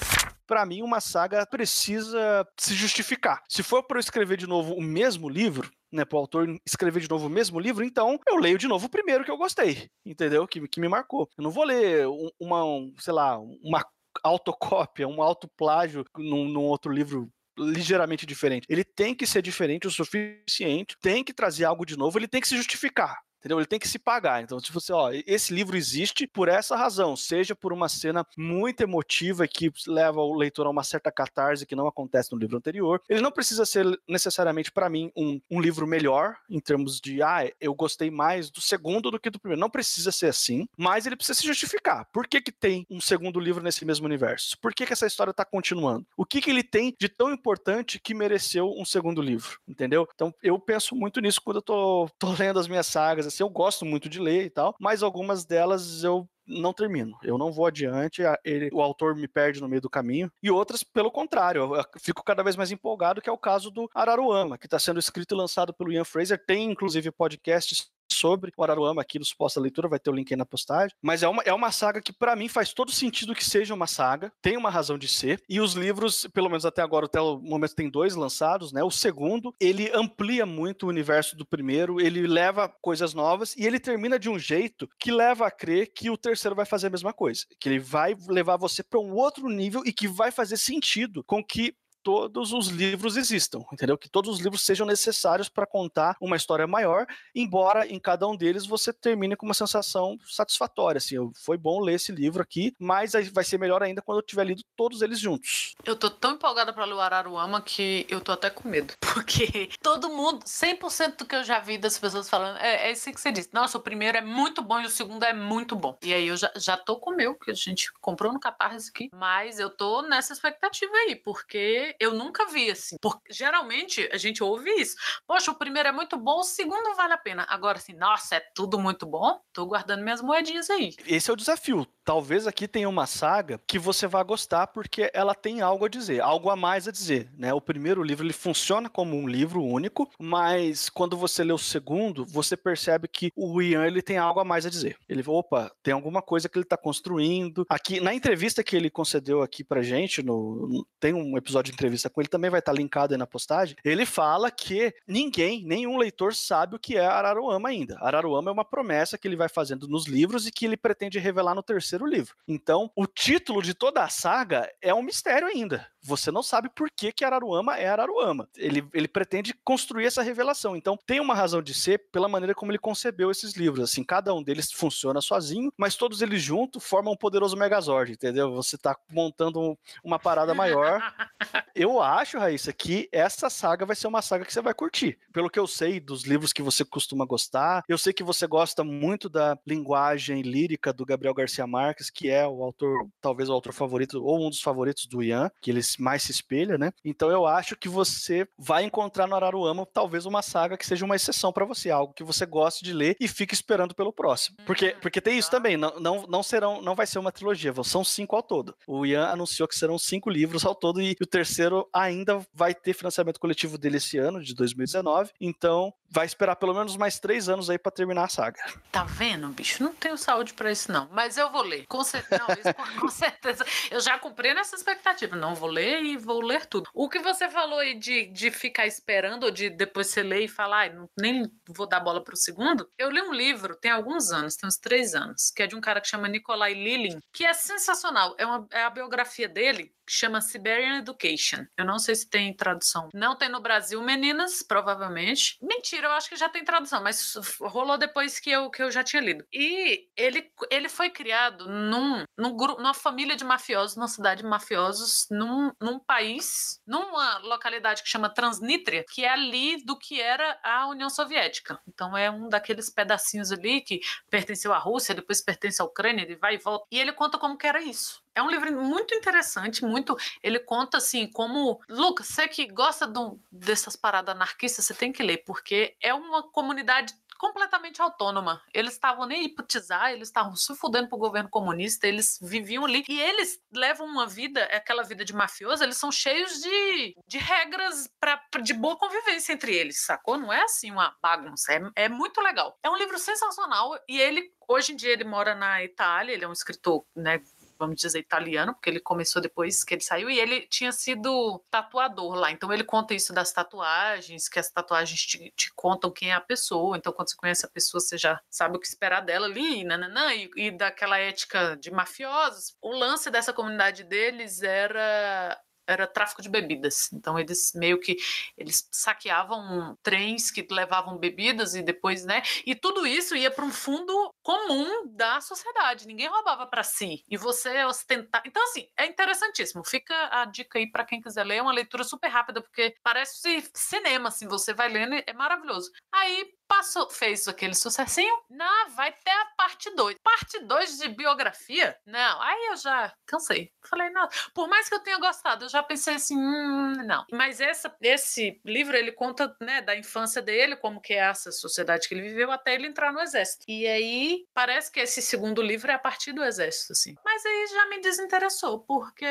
para 0.46 0.66
mim, 0.66 0.82
uma 0.82 1.00
saga 1.00 1.46
precisa 1.46 2.48
se 2.58 2.76
justificar. 2.76 3.42
Se 3.48 3.64
for 3.64 3.82
para 3.82 3.98
eu 3.98 4.02
escrever 4.02 4.38
de 4.38 4.46
novo 4.46 4.74
o 4.74 4.82
mesmo 4.82 5.28
livro, 5.28 5.72
né, 5.94 6.04
para 6.04 6.18
o 6.18 6.20
autor 6.20 6.60
escrever 6.66 7.00
de 7.00 7.10
novo 7.10 7.28
o 7.28 7.30
mesmo 7.30 7.60
livro, 7.60 7.86
então 7.86 8.20
eu 8.28 8.38
leio 8.38 8.58
de 8.58 8.68
novo 8.68 8.88
o 8.88 8.90
primeiro 8.90 9.24
que 9.24 9.32
eu 9.32 9.38
gostei, 9.38 9.90
entendeu? 10.06 10.48
Que, 10.48 10.68
que 10.68 10.82
me 10.82 10.90
marcou. 10.90 11.30
Eu 11.38 11.44
não 11.44 11.52
vou 11.52 11.64
ler 11.64 12.06
uma, 12.40 12.66
um, 12.66 12.94
sei 13.00 13.14
lá, 13.14 13.40
uma 13.40 13.86
autocópia, 14.24 15.08
um 15.08 15.22
autoplágio 15.22 16.04
num, 16.18 16.48
num 16.48 16.64
outro 16.64 16.92
livro 16.92 17.30
ligeiramente 17.58 18.26
diferente. 18.26 18.66
Ele 18.68 18.84
tem 18.84 19.14
que 19.14 19.28
ser 19.28 19.42
diferente 19.42 19.88
o 19.88 19.92
suficiente, 19.92 20.98
tem 21.00 21.24
que 21.24 21.34
trazer 21.34 21.66
algo 21.66 21.86
de 21.86 21.96
novo, 21.96 22.18
ele 22.18 22.28
tem 22.28 22.42
que 22.42 22.48
se 22.48 22.58
justificar 22.58 23.20
entendeu? 23.44 23.60
Ele 23.60 23.68
tem 23.68 23.80
que 23.80 23.88
se 23.88 24.00
pagar. 24.00 24.42
Então, 24.42 24.58
se 24.60 24.72
você, 24.72 24.94
ó, 24.94 25.12
esse 25.28 25.54
livro 25.54 25.76
existe 25.76 26.26
por 26.26 26.48
essa 26.48 26.78
razão, 26.78 27.16
seja 27.16 27.54
por 27.54 27.74
uma 27.74 27.90
cena 27.90 28.26
muito 28.38 28.82
emotiva 28.82 29.46
que 29.48 29.70
leva 29.86 30.22
o 30.22 30.34
leitor 30.34 30.66
a 30.66 30.70
uma 30.70 30.84
certa 30.84 31.12
catarse 31.12 31.66
que 31.66 31.76
não 31.76 31.86
acontece 31.86 32.32
no 32.32 32.38
livro 32.38 32.58
anterior. 32.58 33.02
Ele 33.10 33.20
não 33.22 33.32
precisa 33.32 33.66
ser 33.66 33.86
necessariamente 34.08 34.72
para 34.72 34.90
mim 34.90 35.12
um, 35.16 35.42
um 35.52 35.60
livro 35.60 35.86
melhor 35.86 36.38
em 36.50 36.60
termos 36.60 37.02
de, 37.02 37.22
ah, 37.22 37.52
eu 37.60 37.76
gostei 37.76 38.10
mais 38.10 38.50
do 38.50 38.62
segundo 38.62 39.12
do 39.12 39.20
que 39.20 39.30
do 39.30 39.40
primeiro. 39.40 39.60
Não 39.60 39.70
precisa 39.70 40.12
ser 40.12 40.28
assim, 40.28 40.66
mas 40.78 41.06
ele 41.06 41.18
precisa 41.18 41.38
se 41.38 41.46
justificar. 41.46 42.08
Por 42.14 42.28
que 42.28 42.40
que 42.40 42.52
tem 42.52 42.88
um 42.90 43.02
segundo 43.02 43.40
livro 43.40 43.62
nesse 43.62 43.84
mesmo 43.84 44.06
universo? 44.06 44.58
Por 44.60 44.74
que 44.74 44.86
que 44.86 44.94
essa 44.94 45.06
história 45.06 45.32
está 45.32 45.44
continuando? 45.44 46.06
O 46.16 46.26
que 46.26 46.40
que 46.40 46.50
ele 46.50 46.64
tem 46.64 46.96
de 46.98 47.10
tão 47.10 47.34
importante 47.34 48.00
que 48.00 48.14
mereceu 48.14 48.72
um 48.78 48.86
segundo 48.86 49.22
livro? 49.22 49.60
Entendeu? 49.68 50.08
Então, 50.16 50.34
eu 50.42 50.58
penso 50.58 50.96
muito 50.96 51.20
nisso 51.20 51.42
quando 51.44 51.58
eu 51.58 51.62
tô, 51.62 52.10
tô 52.18 52.32
lendo 52.32 52.60
as 52.60 52.68
minhas 52.68 52.88
sagas, 52.88 53.33
assim, 53.34 53.44
eu 53.44 53.50
gosto 53.50 53.86
muito 53.86 54.10
de 54.10 54.20
ler 54.20 54.46
e 54.46 54.50
tal, 54.50 54.76
mas 54.80 55.04
algumas 55.04 55.46
delas 55.46 56.04
eu 56.04 56.28
não 56.46 56.74
termino. 56.74 57.18
Eu 57.24 57.38
não 57.38 57.52
vou 57.52 57.66
adiante, 57.66 58.22
ele, 58.44 58.70
o 58.74 58.82
autor 58.82 59.16
me 59.16 59.28
perde 59.28 59.62
no 59.62 59.70
meio 59.70 59.82
do 59.82 59.90
caminho. 59.90 60.32
E 60.42 60.52
outras, 60.52 60.84
pelo 60.84 61.12
contrário, 61.12 61.76
eu 61.76 61.86
fico 62.00 62.24
cada 62.24 62.44
vez 62.44 62.56
mais 62.56 62.72
empolgado, 62.72 63.22
que 63.22 63.30
é 63.30 63.34
o 63.34 63.38
caso 63.38 63.72
do 63.72 63.90
Araruama, 63.96 64.58
que 64.58 64.68
está 64.68 64.78
sendo 64.78 65.00
escrito 65.00 65.34
e 65.34 65.38
lançado 65.38 65.74
pelo 65.74 65.92
Ian 65.92 66.04
Fraser. 66.04 66.44
Tem, 66.46 66.72
inclusive, 66.72 67.12
podcasts 67.12 67.90
sobre 68.12 68.52
o 68.56 68.64
Araruama 68.64 69.02
aqui 69.02 69.20
no 69.20 69.26
Suposta 69.26 69.60
Leitura, 69.60 69.88
vai 69.88 70.00
ter 70.00 70.10
o 70.10 70.14
link 70.14 70.32
aí 70.32 70.38
na 70.38 70.46
postagem. 70.46 70.96
Mas 71.02 71.24
é 71.24 71.28
uma, 71.28 71.42
é 71.44 71.54
uma 71.54 71.72
saga 71.72 72.02
que, 72.02 72.14
para 72.14 72.36
mim, 72.36 72.48
faz 72.48 72.74
todo 72.74 72.92
sentido 72.92 73.36
que 73.36 73.46
seja 73.46 73.74
uma 73.74 73.88
saga, 73.88 74.32
tem 74.42 74.58
uma 74.58 74.70
razão 74.70 74.98
de 74.98 75.08
ser. 75.08 75.42
E 75.50 75.60
os 75.60 75.74
livros, 75.74 76.28
pelo 76.34 76.50
menos 76.50 76.66
até 76.66 76.82
agora, 76.82 77.06
até 77.06 77.20
o 77.20 77.40
momento, 77.40 77.76
tem 77.76 77.90
dois 77.90 78.16
lançados, 78.16 78.72
né? 78.72 78.84
O 78.84 78.92
segundo, 78.92 79.54
ele 79.60 79.92
amplia 79.94 80.46
muito 80.46 80.86
o 80.86 80.90
universo 80.90 81.36
do 81.36 81.46
primeiro, 81.46 82.00
ele 82.00 82.28
leva 82.28 82.70
coisas 82.82 83.14
novas 83.14 83.56
e 83.56 83.66
ele 83.66 83.80
termina 83.80 84.18
de 84.18 84.30
um 84.30 84.40
jeito 84.40 84.88
que 85.00 85.12
leva 85.12 85.48
a 85.48 85.52
crer 85.52 85.92
que 85.94 86.10
o 86.10 86.18
terceiro 86.18 86.56
vai 86.56 86.66
fazer 86.66 86.88
a 86.88 86.92
mesma 86.92 87.14
coisa. 87.14 87.46
Que 87.60 87.70
ele 87.70 87.80
vai 87.80 88.16
levar 88.28 88.58
você 88.58 88.84
para 88.84 89.00
um 89.00 89.14
outro 89.14 89.50
nível 89.50 89.84
e 89.86 89.94
que 89.94 90.08
vai 90.08 90.32
fazer 90.32 90.58
sentido 90.58 91.24
com 91.24 91.44
que 91.44 91.76
todos 92.04 92.52
os 92.52 92.68
livros 92.68 93.16
existam, 93.16 93.64
entendeu? 93.72 93.98
Que 93.98 94.10
todos 94.10 94.30
os 94.30 94.40
livros 94.40 94.62
sejam 94.62 94.86
necessários 94.86 95.50
para 95.50 95.66
contar 95.66 96.16
uma 96.20 96.36
história 96.36 96.68
maior, 96.68 97.08
embora 97.34 97.88
em 97.88 98.00
cada 98.00 98.28
um 98.28 98.36
deles 98.36 98.66
você 98.66 98.92
termine 98.92 99.36
com 99.36 99.46
uma 99.46 99.54
sensação 99.54 100.18
satisfatória, 100.28 100.98
assim, 100.98 101.16
foi 101.34 101.58
bom 101.58 101.80
ler 101.80 101.96
esse 101.96 102.12
livro 102.12 102.42
aqui, 102.42 102.76
mas 102.78 103.14
vai 103.32 103.44
ser 103.44 103.58
melhor 103.58 103.82
ainda 103.82 104.02
quando 104.02 104.18
eu 104.20 104.24
tiver 104.24 104.44
lido 104.44 104.64
todos 104.76 105.02
eles 105.02 105.20
juntos. 105.20 105.76
Eu 105.86 105.96
tô 105.96 106.10
tão 106.10 106.34
empolgada 106.34 106.74
para 106.74 106.86
ler 106.86 106.94
o 106.94 107.00
Araruama 107.00 107.62
que 107.62 108.06
eu 108.10 108.20
tô 108.20 108.32
até 108.32 108.50
com 108.50 108.68
medo, 108.68 108.94
porque 109.00 109.70
todo 109.82 110.10
mundo, 110.10 110.44
100% 110.46 111.18
do 111.18 111.26
que 111.26 111.36
eu 111.36 111.44
já 111.44 111.60
vi 111.60 111.78
das 111.78 111.98
pessoas 111.98 112.30
falando, 112.30 112.58
é, 112.58 112.90
é 112.90 112.92
isso 112.92 113.12
que 113.12 113.22
você 113.22 113.32
disse, 113.32 113.50
nossa, 113.54 113.78
o 113.78 113.82
primeiro 113.82 114.18
é 114.18 114.22
muito 114.22 114.62
bom 114.62 114.80
e 114.82 114.86
o 114.86 114.90
segundo 114.90 115.24
é 115.24 115.34
muito 115.34 115.76
bom. 115.76 115.98
E 116.02 116.14
aí 116.14 116.28
eu 116.28 116.36
já, 116.36 116.52
já 116.56 116.76
tô 116.76 116.98
com 116.98 117.12
o 117.12 117.16
meu, 117.16 117.36
que 117.36 117.52
a 117.52 117.54
gente 117.54 117.92
comprou 118.02 118.34
no 118.34 118.40
Catarse 118.40 118.90
aqui, 118.90 119.10
mas 119.14 119.60
eu 119.60 119.70
tô 119.70 120.02
nessa 120.02 120.34
expectativa 120.34 120.92
aí, 120.94 121.16
porque 121.16 121.93
eu 122.00 122.14
nunca 122.14 122.48
vi 122.48 122.72
assim. 122.72 122.98
Porque 123.02 123.32
geralmente 123.32 124.08
a 124.12 124.18
gente 124.18 124.44
ouve 124.44 124.70
isso. 124.72 124.96
Poxa, 125.28 125.52
o 125.52 125.56
primeiro 125.56 125.90
é 125.90 125.92
muito 125.92 126.18
bom, 126.18 126.40
o 126.40 126.44
segundo 126.44 126.96
vale 126.96 127.14
a 127.14 127.18
pena. 127.18 127.46
Agora, 127.50 127.78
assim, 127.78 127.94
nossa, 127.94 128.36
é 128.36 128.40
tudo 128.56 128.80
muito 128.80 129.06
bom. 129.06 129.40
Tô 129.52 129.66
guardando 129.66 130.04
minhas 130.04 130.22
moedinhas 130.22 130.70
aí. 130.70 130.96
Esse 131.06 131.30
é 131.30 131.34
o 131.34 131.38
desafio. 131.38 131.88
Talvez 132.04 132.48
aqui 132.48 132.68
tenha 132.68 132.90
uma 132.90 133.08
saga 133.08 133.62
que 133.66 133.80
você 133.80 134.08
vá 134.08 134.22
gostar 134.24 134.68
porque 134.68 135.10
ela 135.14 135.34
tem 135.34 135.62
algo 135.62 135.86
a 135.86 135.90
dizer, 135.90 136.22
algo 136.22 136.50
a 136.50 136.56
mais 136.56 136.88
a 136.88 136.92
dizer, 136.92 137.30
né? 137.38 137.54
O 137.54 137.62
primeiro 137.62 138.04
livro 138.04 138.26
ele 138.26 138.34
funciona 138.34 138.90
como 138.90 139.16
um 139.16 139.28
livro 139.28 139.64
único, 139.64 140.10
mas 140.20 140.90
quando 140.90 141.16
você 141.16 141.44
lê 141.44 141.54
o 141.54 141.58
segundo, 141.58 142.26
você 142.26 142.58
percebe 142.58 143.08
que 143.08 143.32
o 143.36 143.62
Ian 143.62 143.86
ele 143.86 144.02
tem 144.02 144.18
algo 144.18 144.40
a 144.40 144.44
mais 144.44 144.66
a 144.66 144.70
dizer. 144.70 144.98
Ele, 145.08 145.24
opa, 145.26 145.72
tem 145.82 145.94
alguma 145.94 146.22
coisa 146.22 146.50
que 146.50 146.58
ele 146.58 146.66
está 146.66 146.76
construindo. 146.76 147.66
Aqui 147.70 148.00
na 148.00 148.14
entrevista 148.14 148.64
que 148.64 148.76
ele 148.76 148.90
concedeu 148.90 149.42
aqui 149.42 149.64
pra 149.64 149.82
gente, 149.82 150.22
no, 150.22 150.86
tem 151.00 151.14
um 151.14 151.38
episódio 151.38 151.74
entrevista 151.84 152.10
com 152.10 152.22
ele, 152.22 152.30
também 152.30 152.50
vai 152.50 152.60
estar 152.60 152.72
linkado 152.72 153.14
aí 153.14 153.18
na 153.18 153.28
postagem. 153.28 153.76
Ele 153.84 154.06
fala 154.06 154.50
que 154.50 154.94
ninguém, 155.08 155.64
nenhum 155.66 155.98
leitor 155.98 156.34
sabe 156.34 156.76
o 156.76 156.80
que 156.80 156.96
é 156.96 157.06
Araruama 157.06 157.70
ainda. 157.70 157.98
Araruama 158.00 158.50
é 158.50 158.54
uma 158.54 158.66
promessa 158.66 159.18
que 159.18 159.28
ele 159.28 159.36
vai 159.36 159.50
fazendo 159.50 159.88
nos 159.88 160.08
livros 160.08 160.48
e 160.48 160.52
que 160.52 160.66
ele 160.66 160.78
pretende 160.78 161.20
revelar 161.20 161.54
no 161.54 161.62
terceiro 161.62 162.06
livro. 162.06 162.36
Então, 162.48 162.90
o 162.96 163.06
título 163.06 163.62
de 163.62 163.74
toda 163.74 164.04
a 164.04 164.10
saga 164.10 164.70
é 164.82 164.94
um 164.94 165.04
mistério 165.04 165.48
ainda. 165.48 165.88
Você 166.04 166.32
não 166.32 166.44
sabe 166.44 166.70
por 166.70 166.90
que, 166.92 167.12
que 167.12 167.24
Araruama 167.24 167.78
é 167.78 167.88
Araruama. 167.88 168.48
Ele, 168.56 168.86
ele 168.94 169.08
pretende 169.08 169.54
construir 169.64 170.06
essa 170.06 170.22
revelação. 170.22 170.76
Então, 170.76 170.98
tem 171.06 171.20
uma 171.20 171.34
razão 171.34 171.62
de 171.62 171.74
ser 171.74 172.10
pela 172.12 172.28
maneira 172.28 172.54
como 172.54 172.72
ele 172.72 172.80
concebeu 172.80 173.32
esses 173.32 173.54
livros. 173.54 173.90
Assim, 173.90 174.04
cada 174.04 174.34
um 174.34 174.44
deles 174.44 174.72
funciona 174.72 175.22
sozinho, 175.22 175.72
mas 175.78 175.96
todos 175.96 176.22
eles 176.22 176.42
juntos 176.42 176.84
formam 176.84 177.14
um 177.14 177.18
poderoso 177.18 177.56
Megazord, 177.58 178.12
entendeu? 178.12 178.54
Você 178.54 178.76
está 178.76 178.96
montando 179.10 179.78
uma 180.04 180.20
parada 180.20 180.54
maior 180.54 181.02
eu 181.76 182.02
acho, 182.02 182.38
Raíssa, 182.38 182.72
que 182.72 183.10
essa 183.12 183.50
saga 183.50 183.86
vai 183.86 183.96
ser 183.96 184.08
uma 184.08 184.22
saga 184.22 184.46
que 184.46 184.54
você 184.54 184.62
vai 184.62 184.74
curtir. 184.74 185.18
Pelo 185.32 185.50
que 185.50 185.60
eu 185.60 185.68
sei 185.68 186.00
dos 186.00 186.24
livros 186.24 186.54
que 186.54 186.62
você 186.62 186.86
costuma 186.86 187.26
gostar, 187.26 187.84
eu 187.88 187.98
sei 187.98 188.14
que 188.14 188.24
você 188.24 188.46
gosta 188.46 188.84
muito 188.84 189.30
da 189.30 189.58
linguagem 189.66 190.42
lírica 190.42 190.94
do 190.94 191.06
Gabriel 191.06 191.34
Garcia 191.34 191.66
Marques, 191.66 192.10
que 192.10 192.30
é 192.30 192.48
o 192.48 192.64
autor, 192.64 193.08
talvez 193.22 193.50
o 193.50 193.54
autor 193.54 193.74
favorito, 193.74 194.24
ou 194.24 194.46
um 194.46 194.50
dos 194.50 194.62
favoritos 194.62 195.06
do 195.06 195.24
Ian, 195.24 195.50
que 195.62 195.72
ele 195.72 195.82
mais 196.02 196.24
se 196.24 196.32
espelha, 196.32 196.78
né? 196.78 196.92
Então 197.04 197.30
eu 197.30 197.46
acho 197.46 197.76
que 197.76 197.90
você 197.90 198.48
vai 198.58 198.84
encontrar 198.84 199.28
no 199.28 199.36
Araruama 199.36 199.86
talvez 199.86 200.26
uma 200.26 200.42
saga 200.42 200.78
que 200.78 200.86
seja 200.86 201.06
uma 201.06 201.16
exceção 201.16 201.52
para 201.52 201.66
você, 201.66 201.90
algo 201.90 202.14
que 202.14 202.24
você 202.24 202.46
goste 202.46 202.84
de 202.84 202.94
ler 202.94 203.16
e 203.20 203.28
fique 203.28 203.54
esperando 203.54 203.96
pelo 203.96 204.14
próximo. 204.14 204.58
Porque, 204.66 204.90
uhum. 204.90 205.00
porque 205.02 205.22
tem 205.22 205.38
isso 205.38 205.52
também, 205.52 205.78
não, 205.78 206.00
não, 206.00 206.28
não 206.28 206.44
serão, 206.44 206.82
não 206.82 206.96
vai 206.96 207.06
ser 207.08 207.20
uma 207.20 207.32
trilogia, 207.32 207.74
são 207.84 208.04
cinco 208.04 208.36
ao 208.36 208.44
todo. 208.44 208.76
O 208.88 209.06
Ian 209.06 209.28
anunciou 209.28 209.68
que 209.68 209.76
serão 209.76 209.98
cinco 209.98 210.30
livros 210.30 210.66
ao 210.66 210.76
todo 210.76 211.02
e 211.02 211.16
o 211.22 211.26
terceiro 211.26 211.88
ainda 211.94 212.40
vai 212.54 212.74
ter 212.74 212.94
financiamento 212.94 213.40
coletivo 213.40 213.78
dele 213.78 213.98
esse 213.98 214.18
ano, 214.18 214.42
de 214.42 214.54
2019. 214.54 215.32
Então, 215.40 215.94
vai 216.10 216.26
esperar 216.26 216.56
pelo 216.56 216.74
menos 216.74 216.96
mais 216.96 217.20
três 217.20 217.50
anos 217.50 217.70
aí 217.70 217.78
para 217.78 217.92
terminar 217.92 218.26
a 218.26 218.30
saga. 218.30 218.60
Tá 218.92 219.04
vendo, 219.04 219.48
bicho? 219.50 219.84
Não 219.84 219.94
tenho 219.94 220.18
saúde 220.18 220.54
para 220.54 220.72
isso, 220.72 220.92
não. 220.92 221.10
Mas 221.12 221.38
eu 221.38 221.52
vou 221.52 221.64
ler. 221.64 221.86
Com 221.88 222.04
certeza. 222.04 222.44
Não, 222.48 222.54
isso, 222.54 223.00
com 223.00 223.10
certeza. 223.10 223.66
Eu 223.90 224.00
já 224.00 224.20
comprei 224.20 224.54
nessa 224.54 224.76
expectativa. 224.76 225.36
Não 225.36 225.56
vou 225.56 225.70
ler 225.70 225.83
e 225.84 226.18
vou 226.18 226.42
ler 226.42 226.66
tudo. 226.66 226.90
O 226.94 227.10
que 227.10 227.20
você 227.20 227.50
falou 227.50 227.80
aí 227.80 227.98
de, 227.98 228.28
de 228.28 228.52
ficar 228.52 228.86
esperando, 228.86 229.44
ou 229.44 229.52
de 229.52 229.70
depois 229.70 230.08
você 230.08 230.24
ler 230.24 230.44
e 230.44 230.48
falar, 230.48 230.90
ah, 230.90 231.08
nem 231.20 231.44
vou 231.68 231.88
dar 231.88 232.00
bola 232.00 232.24
pro 232.24 232.36
segundo. 232.36 232.90
Eu 232.98 233.10
li 233.10 233.22
um 233.22 233.34
livro 233.34 233.76
tem 233.76 233.92
alguns 233.92 234.32
anos, 234.32 234.56
tem 234.56 234.68
uns 234.68 234.78
três 234.78 235.14
anos, 235.14 235.52
que 235.52 235.64
é 235.64 235.68
de 235.68 235.76
um 235.76 235.82
cara 235.82 236.02
que 236.02 236.08
chama 236.08 236.28
Nikolai 236.28 236.74
Lilin, 236.74 237.20
que 237.32 237.46
é 237.46 237.54
sensacional. 237.54 238.36
É, 238.38 238.46
uma, 238.46 238.68
é 238.72 238.84
a 238.84 238.90
biografia 238.90 239.48
dele 239.48 239.94
que 240.06 240.14
chama 240.14 240.42
Siberian 240.42 241.00
Education. 241.00 241.66
Eu 241.78 241.86
não 241.86 242.00
sei 242.00 242.16
se 242.16 242.30
tem 242.30 242.54
tradução. 242.56 243.10
Não 243.14 243.36
tem 243.36 243.50
no 243.50 243.62
Brasil, 243.62 244.02
meninas, 244.02 244.64
provavelmente. 244.64 245.58
Mentira, 245.62 246.08
eu 246.08 246.12
acho 246.12 246.30
que 246.30 246.36
já 246.36 246.50
tem 246.50 246.64
tradução, 246.64 247.02
mas 247.04 247.34
rolou 247.62 247.98
depois 247.98 248.40
que 248.40 248.50
eu, 248.50 248.70
que 248.70 248.82
eu 248.82 248.92
já 248.92 249.04
tinha 249.04 249.22
lido. 249.22 249.46
E 249.52 250.08
ele, 250.16 250.52
ele 250.70 250.90
foi 250.90 251.10
criado 251.10 251.68
num, 251.68 252.24
num 252.38 252.56
grupo, 252.56 252.82
numa 252.82 252.94
família 252.94 253.36
de 253.36 253.44
mafiosos, 253.44 253.96
numa 253.96 254.08
cidade 254.08 254.42
de 254.42 254.48
mafiosos, 254.48 255.28
num, 255.30 255.72
num 255.82 256.00
país, 256.00 256.80
numa 256.86 257.38
localidade 257.40 258.04
que 258.04 258.10
chama 258.10 258.34
Transnistria, 258.34 259.06
que 259.10 259.24
é 259.24 259.30
ali 259.30 259.84
do 259.84 259.98
que 259.98 260.22
era 260.22 260.60
a 260.64 260.88
União 260.88 261.10
Soviética. 261.10 261.80
Então 261.88 262.16
é 262.18 262.30
um 262.30 262.50
daqueles 262.50 262.90
pedacinhos 262.90 263.52
ali 263.52 263.82
que 263.82 264.00
pertenceu 264.30 264.74
à 264.74 264.78
Rússia, 264.78 265.16
depois 265.16 265.42
pertence 265.42 265.82
à 265.82 265.86
Ucrânia, 265.86 266.24
ele 266.24 266.36
vai 266.36 266.56
e 266.56 266.58
volta. 266.58 266.86
E 266.92 267.00
ele 267.00 267.14
conta 267.14 267.38
como 267.38 267.58
que 267.58 267.68
era 267.68 267.82
isso. 267.82 268.23
É 268.36 268.42
um 268.42 268.50
livro 268.50 268.72
muito 268.82 269.14
interessante, 269.14 269.86
muito. 269.86 270.18
Ele 270.42 270.60
conta 270.60 270.98
assim 270.98 271.28
como. 271.28 271.80
Lucas, 271.88 272.28
você 272.28 272.48
que 272.48 272.68
gosta 272.68 273.06
de, 273.08 273.20
dessas 273.52 273.96
paradas 273.96 274.36
anarquistas, 274.36 274.86
você 274.86 274.94
tem 274.94 275.12
que 275.12 275.24
ler, 275.24 275.44
porque 275.46 275.96
é 276.02 276.14
uma 276.14 276.44
comunidade 276.44 277.14
completamente 277.44 278.02
autônoma. 278.02 278.62
Eles 278.74 278.94
estavam 278.94 279.26
nem 279.26 279.44
hipotizar, 279.44 280.14
eles 280.14 280.30
estavam 280.30 280.56
se 280.56 280.74
fudendo 280.76 281.10
pro 281.10 281.18
governo 281.18 281.50
comunista, 281.50 282.08
eles 282.08 282.40
viviam 282.42 282.86
ali. 282.86 283.04
E 283.10 283.20
eles 283.20 283.60
levam 283.74 284.08
uma 284.08 284.26
vida, 284.26 284.64
aquela 284.66 285.04
vida 285.04 285.26
de 285.26 285.36
mafioso, 285.36 285.84
eles 285.84 285.98
são 285.98 286.10
cheios 286.10 286.62
de, 286.62 287.16
de 287.28 287.38
regras 287.38 288.10
pra, 288.18 288.42
de 288.62 288.74
boa 288.74 288.98
convivência 288.98 289.52
entre 289.52 289.76
eles, 289.76 290.06
sacou? 290.06 290.38
Não 290.38 290.54
é 290.54 290.64
assim 290.64 290.90
uma 290.90 291.14
bagunça, 291.22 291.74
é, 291.74 292.06
é 292.06 292.10
muito 292.10 292.40
legal. 292.40 292.80
É 292.82 292.90
um 292.90 292.96
livro 292.96 293.20
sensacional 293.20 293.92
e 294.08 294.22
ele, 294.22 294.50
hoje 294.66 294.94
em 294.94 294.96
dia, 294.96 295.12
ele 295.12 295.26
mora 295.26 295.54
na 295.54 295.84
Itália, 295.84 296.32
ele 296.32 296.46
é 296.46 296.48
um 296.48 296.54
escritor, 296.54 297.06
né? 297.14 297.42
Vamos 297.78 297.96
dizer, 297.96 298.20
italiano, 298.20 298.74
porque 298.74 298.90
ele 298.90 299.00
começou 299.00 299.42
depois 299.42 299.84
que 299.84 299.94
ele 299.94 300.02
saiu, 300.02 300.30
e 300.30 300.40
ele 300.40 300.62
tinha 300.68 300.92
sido 300.92 301.64
tatuador 301.70 302.36
lá. 302.36 302.52
Então 302.52 302.72
ele 302.72 302.84
conta 302.84 303.14
isso 303.14 303.34
das 303.34 303.52
tatuagens, 303.52 304.48
que 304.50 304.60
as 304.60 304.70
tatuagens 304.70 305.22
te, 305.22 305.54
te 305.56 305.74
contam 305.74 306.12
quem 306.12 306.32
é 306.32 306.34
a 306.34 306.42
pessoa. 306.42 306.98
Então, 306.98 307.14
quando 307.14 307.30
você 307.30 307.36
conhece 307.36 307.66
a 307.66 307.70
pessoa, 307.70 308.02
você 308.02 308.18
já 308.18 308.42
sabe 308.50 308.78
o 308.78 308.80
que 308.80 308.88
esperar 308.88 309.22
dela 309.22 309.48
ali, 309.48 309.84
nananã, 309.84 310.34
e, 310.34 310.50
e 310.56 310.72
daquela 310.72 311.18
ética 311.18 311.76
de 311.78 311.92
mafiosos. 311.92 312.76
O 312.82 312.94
lance 312.96 313.30
dessa 313.30 313.54
comunidade 313.54 314.04
deles 314.04 314.62
era 314.62 315.60
era 315.88 316.08
tráfico 316.08 316.42
de 316.42 316.50
bebidas. 316.50 317.12
Então 317.14 317.38
eles 317.38 317.72
meio 317.76 318.00
que 318.00 318.18
eles 318.58 318.88
saqueavam 318.92 319.98
trens 320.02 320.52
que 320.52 320.66
levavam 320.70 321.18
bebidas 321.18 321.76
e 321.76 321.82
depois, 321.82 322.26
né? 322.26 322.42
E 322.66 322.76
tudo 322.76 323.06
isso 323.06 323.36
ia 323.36 323.52
para 323.52 323.66
um 323.66 323.72
fundo 323.72 324.34
comum 324.42 325.08
da 325.08 325.42
sociedade. 325.42 326.08
Ninguém 326.08 326.28
roubava 326.28 326.66
para 326.66 326.84
si. 326.84 327.24
E 327.30 327.38
você 327.38 327.84
ostentar. 327.86 328.42
Então 328.46 328.64
assim, 328.64 328.88
é 328.98 329.06
interessantíssimo. 329.06 329.84
Fica 329.84 330.14
a 330.32 330.46
dica 330.46 330.80
aí 330.80 330.90
para 330.90 331.06
quem 331.06 331.22
quiser 331.22 331.44
ler, 331.44 331.58
é 331.58 331.62
uma 331.62 331.74
leitura 331.74 332.04
super 332.04 332.28
rápida 332.28 332.62
porque 332.62 332.96
parece 333.04 333.70
cinema 333.74 334.30
assim, 334.30 334.48
você 334.48 334.74
vai 334.74 334.90
lendo, 334.90 335.16
é 335.26 335.34
maravilhoso. 335.34 335.92
Aí 336.12 336.54
passou, 336.76 337.08
fez 337.08 337.48
aquele 337.48 337.76
sucessinho, 337.76 338.36
não, 338.50 338.90
vai 338.90 339.12
ter 339.12 339.30
a 339.30 339.46
parte 339.56 339.94
2. 339.96 340.18
Parte 340.24 340.60
2 340.60 340.98
de 340.98 341.08
biografia? 341.10 341.96
Não, 342.04 342.42
aí 342.42 342.68
eu 342.72 342.78
já 342.78 343.14
cansei. 343.28 343.72
Falei, 343.88 344.10
não, 344.10 344.28
por 344.56 344.68
mais 344.68 344.90
que 344.90 344.96
eu 344.96 345.00
tenha 345.00 345.20
gostado, 345.20 345.66
eu 345.66 345.70
já 345.70 345.84
pensei 345.84 346.16
assim, 346.16 346.36
hum, 346.36 346.94
não. 347.06 347.26
Mas 347.32 347.62
essa, 347.62 347.96
esse 348.02 348.60
livro, 348.66 348.98
ele 348.98 349.12
conta, 349.12 349.56
né, 349.62 349.82
da 349.82 349.96
infância 349.96 350.42
dele, 350.42 350.76
como 350.76 351.00
que 351.00 351.14
é 351.14 351.18
essa 351.18 351.52
sociedade 351.52 352.08
que 352.08 352.16
ele 352.16 352.28
viveu, 352.28 352.52
até 352.52 352.74
ele 352.74 352.88
entrar 352.88 353.14
no 353.14 353.22
exército. 353.22 353.66
E 353.68 353.86
aí, 353.86 354.46
parece 354.54 354.92
que 354.92 355.00
esse 355.00 355.22
segundo 355.22 355.62
livro 355.62 355.92
é 355.92 355.94
a 355.94 356.00
partir 356.00 356.34
do 356.34 356.44
exército, 356.44 356.94
assim. 356.94 357.14
Mas 357.24 357.46
aí 357.46 357.68
já 357.68 357.86
me 357.90 358.02
desinteressou, 358.02 358.80
porque, 358.80 359.28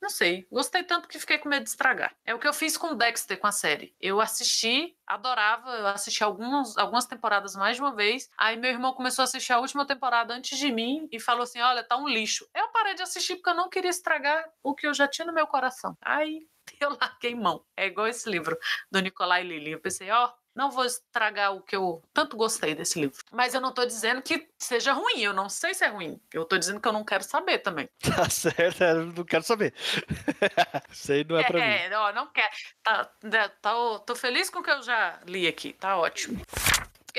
não 0.00 0.10
sei, 0.10 0.46
gostei 0.50 0.82
tanto 0.82 1.08
que 1.08 1.18
fiquei 1.18 1.38
com 1.38 1.48
medo 1.48 1.64
de 1.64 1.70
estragar. 1.70 2.14
É 2.26 2.34
o 2.34 2.38
que 2.38 2.46
eu 2.46 2.52
fiz 2.52 2.76
com 2.76 2.94
Dexter, 2.94 3.38
com 3.38 3.46
a 3.46 3.52
série. 3.52 3.94
Eu 4.00 4.20
assisti, 4.20 4.94
adorava, 5.06 5.70
eu 5.70 5.86
assisti 5.86 6.22
alguns, 6.22 6.76
algumas 6.76 7.06
temporadas 7.06 7.54
mais 7.54 7.76
de 7.76 7.82
uma 7.82 7.94
vez. 7.94 8.28
Aí 8.36 8.56
meu 8.56 8.70
irmão 8.70 8.92
começou 8.92 9.22
a 9.22 9.24
assistir 9.24 9.52
a 9.52 9.58
última 9.60 9.86
temporada 9.86 10.34
antes 10.34 10.58
de 10.58 10.70
mim 10.70 11.08
e 11.10 11.20
falou 11.20 11.42
assim: 11.42 11.60
olha, 11.60 11.84
tá 11.84 11.96
um 11.96 12.08
lixo. 12.08 12.48
Eu 12.54 12.68
parei 12.68 12.94
de 12.94 13.02
assistir 13.02 13.36
porque 13.36 13.50
eu 13.50 13.54
não 13.54 13.68
queria 13.68 13.90
estragar 13.90 14.44
o 14.62 14.74
que 14.74 14.86
eu 14.86 14.94
já 14.94 15.06
tinha 15.08 15.26
no 15.26 15.32
meu 15.32 15.46
coração. 15.46 15.96
Aí 16.00 16.46
eu 16.80 16.96
larguei 17.00 17.34
mão. 17.34 17.64
É 17.76 17.86
igual 17.86 18.06
esse 18.06 18.28
livro 18.28 18.56
do 18.90 19.00
Nicolai 19.00 19.42
Lili. 19.42 19.72
Eu 19.72 19.80
pensei, 19.80 20.10
ó, 20.10 20.26
oh, 20.26 20.41
não 20.54 20.70
vou 20.70 20.84
estragar 20.84 21.54
o 21.54 21.62
que 21.62 21.74
eu 21.74 22.02
tanto 22.12 22.36
gostei 22.36 22.74
desse 22.74 23.00
livro. 23.00 23.18
Mas 23.30 23.54
eu 23.54 23.60
não 23.60 23.72
tô 23.72 23.84
dizendo 23.84 24.22
que 24.22 24.48
seja 24.58 24.92
ruim, 24.92 25.20
eu 25.20 25.32
não 25.32 25.48
sei 25.48 25.74
se 25.74 25.84
é 25.84 25.88
ruim. 25.88 26.20
Eu 26.32 26.44
tô 26.44 26.58
dizendo 26.58 26.80
que 26.80 26.88
eu 26.88 26.92
não 26.92 27.04
quero 27.04 27.24
saber 27.24 27.58
também. 27.58 27.88
Tá 28.22 28.28
certo, 28.28 28.84
eu 28.84 29.06
não 29.06 29.24
quero 29.24 29.42
saber. 29.42 29.74
Sei 30.92 31.24
não 31.24 31.38
é, 31.38 31.40
é 31.40 31.44
pra 31.44 31.58
mim. 31.58 31.64
É, 31.64 31.98
ó, 31.98 32.12
não 32.12 32.26
quero. 32.26 32.52
Tá, 32.82 33.04
tá, 33.04 33.48
tô, 33.60 33.98
tô 34.00 34.14
feliz 34.14 34.50
com 34.50 34.58
o 34.58 34.62
que 34.62 34.70
eu 34.70 34.82
já 34.82 35.18
li 35.26 35.48
aqui, 35.48 35.72
tá 35.72 35.96
ótimo 35.96 36.40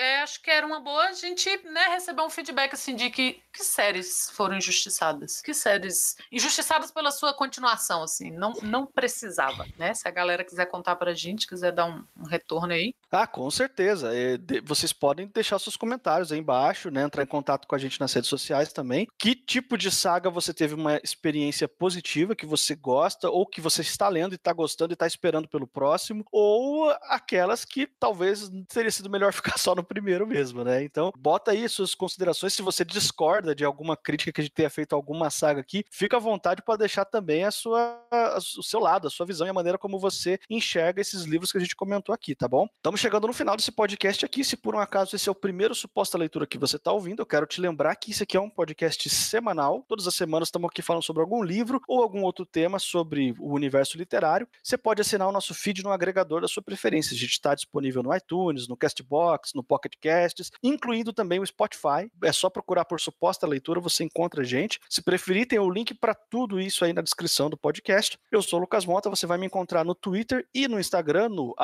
é, 0.01 0.21
acho 0.21 0.41
que 0.41 0.49
era 0.49 0.65
uma 0.65 0.79
boa 0.79 1.03
a 1.05 1.13
gente 1.13 1.49
né, 1.65 1.87
receber 1.89 2.21
um 2.21 2.29
feedback 2.29 2.73
assim 2.73 2.95
de 2.95 3.09
que, 3.09 3.41
que 3.51 3.63
séries 3.63 4.29
foram 4.31 4.57
injustiçadas. 4.57 5.41
Que 5.41 5.53
séries. 5.53 6.15
Injustiçadas 6.31 6.91
pela 6.91 7.11
sua 7.11 7.33
continuação, 7.33 8.03
assim. 8.03 8.31
Não, 8.31 8.53
não 8.61 8.85
precisava, 8.85 9.65
né? 9.77 9.93
Se 9.93 10.07
a 10.07 10.11
galera 10.11 10.43
quiser 10.43 10.65
contar 10.65 10.95
pra 10.95 11.13
gente, 11.13 11.47
quiser 11.47 11.71
dar 11.71 11.85
um, 11.85 12.03
um 12.17 12.25
retorno 12.25 12.73
aí. 12.73 12.93
Ah, 13.11 13.27
com 13.27 13.49
certeza. 13.51 14.13
É, 14.13 14.37
de, 14.37 14.61
vocês 14.61 14.91
podem 14.91 15.27
deixar 15.27 15.59
seus 15.59 15.77
comentários 15.77 16.31
aí 16.31 16.39
embaixo, 16.39 16.89
né? 16.89 17.03
Entrar 17.03 17.23
em 17.23 17.27
contato 17.27 17.67
com 17.67 17.75
a 17.75 17.79
gente 17.79 17.99
nas 17.99 18.13
redes 18.13 18.29
sociais 18.29 18.73
também. 18.73 19.07
Que 19.17 19.35
tipo 19.35 19.77
de 19.77 19.91
saga 19.91 20.29
você 20.29 20.53
teve 20.53 20.73
uma 20.73 20.99
experiência 21.03 21.67
positiva, 21.67 22.35
que 22.35 22.45
você 22.45 22.75
gosta, 22.75 23.29
ou 23.29 23.45
que 23.45 23.61
você 23.61 23.81
está 23.81 24.07
lendo 24.09 24.33
e 24.33 24.35
está 24.35 24.51
gostando 24.53 24.93
e 24.93 24.95
está 24.95 25.05
esperando 25.05 25.47
pelo 25.47 25.67
próximo, 25.67 26.25
ou 26.31 26.89
aquelas 27.03 27.65
que 27.65 27.85
talvez 27.85 28.49
teria 28.67 28.91
sido 28.91 29.09
melhor 29.09 29.31
ficar 29.33 29.57
só 29.57 29.75
no 29.75 29.82
no 29.83 29.85
primeiro 29.85 30.25
mesmo, 30.25 30.63
né? 30.63 30.83
Então, 30.83 31.11
bota 31.17 31.51
aí 31.51 31.67
suas 31.67 31.93
considerações. 31.93 32.53
Se 32.53 32.61
você 32.61 32.85
discorda 32.85 33.53
de 33.53 33.65
alguma 33.65 33.97
crítica 33.97 34.31
que 34.31 34.39
a 34.39 34.43
gente 34.43 34.53
tenha 34.53 34.69
feito 34.69 34.93
a 34.93 34.95
alguma 34.95 35.29
saga 35.29 35.59
aqui, 35.59 35.83
fica 35.91 36.15
à 36.17 36.19
vontade 36.19 36.61
para 36.63 36.77
deixar 36.77 37.03
também 37.05 37.43
a 37.43 37.51
sua, 37.51 38.01
a, 38.09 38.37
o 38.37 38.63
seu 38.63 38.79
lado, 38.79 39.07
a 39.07 39.09
sua 39.09 39.25
visão 39.25 39.45
e 39.45 39.49
a 39.49 39.53
maneira 39.53 39.77
como 39.77 39.99
você 39.99 40.39
enxerga 40.49 41.01
esses 41.01 41.23
livros 41.23 41.51
que 41.51 41.57
a 41.57 41.61
gente 41.61 41.75
comentou 41.75 42.15
aqui, 42.15 42.33
tá 42.33 42.47
bom? 42.47 42.67
Estamos 42.77 43.01
chegando 43.01 43.27
no 43.27 43.33
final 43.33 43.57
desse 43.57 43.71
podcast 43.71 44.25
aqui. 44.25 44.43
Se 44.43 44.55
por 44.55 44.73
um 44.73 44.79
acaso 44.79 45.15
esse 45.15 45.27
é 45.27 45.31
o 45.31 45.35
primeiro 45.35 45.75
suposta 45.75 46.17
leitura 46.17 46.47
que 46.47 46.57
você 46.57 46.77
está 46.77 46.91
ouvindo, 46.91 47.21
eu 47.21 47.25
quero 47.25 47.45
te 47.45 47.59
lembrar 47.59 47.95
que 47.95 48.11
isso 48.11 48.23
aqui 48.23 48.37
é 48.37 48.41
um 48.41 48.49
podcast 48.49 49.09
semanal. 49.09 49.83
Todas 49.87 50.07
as 50.07 50.15
semanas 50.15 50.47
estamos 50.47 50.69
aqui 50.69 50.81
falando 50.81 51.03
sobre 51.03 51.21
algum 51.21 51.43
livro 51.43 51.81
ou 51.87 52.01
algum 52.01 52.23
outro 52.23 52.45
tema 52.45 52.79
sobre 52.79 53.35
o 53.37 53.53
universo 53.53 53.97
literário. 53.97 54.47
Você 54.63 54.77
pode 54.77 55.01
assinar 55.01 55.27
o 55.27 55.31
nosso 55.31 55.53
feed 55.53 55.83
no 55.83 55.91
agregador 55.91 56.41
da 56.41 56.47
sua 56.47 56.63
preferência. 56.63 57.13
A 57.13 57.17
gente 57.17 57.31
está 57.31 57.53
disponível 57.53 58.01
no 58.01 58.15
iTunes, 58.15 58.67
no 58.67 58.77
Castbox, 58.77 59.51
no 59.53 59.63
Pocket 59.73 59.93
Casts, 59.99 60.51
incluindo 60.61 61.11
também 61.11 61.39
o 61.39 61.45
Spotify. 61.47 62.07
É 62.23 62.31
só 62.31 62.47
procurar 62.47 62.85
por 62.85 63.01
suposta 63.01 63.47
leitura, 63.47 63.79
você 63.79 64.03
encontra 64.03 64.41
a 64.41 64.45
gente. 64.45 64.79
Se 64.87 65.01
preferir, 65.01 65.47
tem 65.47 65.57
o 65.57 65.67
link 65.67 65.95
para 65.95 66.13
tudo 66.13 66.61
isso 66.61 66.85
aí 66.85 66.93
na 66.93 67.01
descrição 67.01 67.49
do 67.49 67.57
podcast. 67.57 68.19
Eu 68.31 68.43
sou 68.43 68.59
o 68.59 68.61
Lucas 68.61 68.85
Mota, 68.85 69.09
você 69.09 69.25
vai 69.25 69.39
me 69.39 69.47
encontrar 69.47 69.83
no 69.83 69.95
Twitter 69.95 70.47
e 70.53 70.67
no 70.67 70.79
Instagram, 70.79 71.29
no 71.29 71.55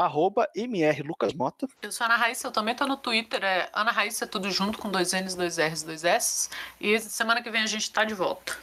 mrlucasmota. 0.56 1.68
Eu 1.84 1.92
sou 1.92 2.06
a 2.06 2.08
Ana 2.08 2.18
Raíssa, 2.18 2.48
eu 2.48 2.52
também 2.52 2.74
tô 2.74 2.88
no 2.88 2.98
Twitter, 2.98 3.44
é 3.44 3.70
Ana 3.74 3.92
Raíssa, 3.92 4.26
tudo 4.26 4.50
junto 4.50 4.80
com 4.80 4.90
dois 4.90 5.14
N's, 5.14 5.36
dois 5.36 5.60
R's, 5.60 5.84
dois 5.84 6.04
S. 6.04 6.50
E 6.82 7.00
semana 7.00 7.44
que 7.44 7.52
vem 7.52 7.62
a 7.62 7.68
gente 7.68 7.92
tá 7.92 8.04
de 8.04 8.16
volta. 8.16 8.58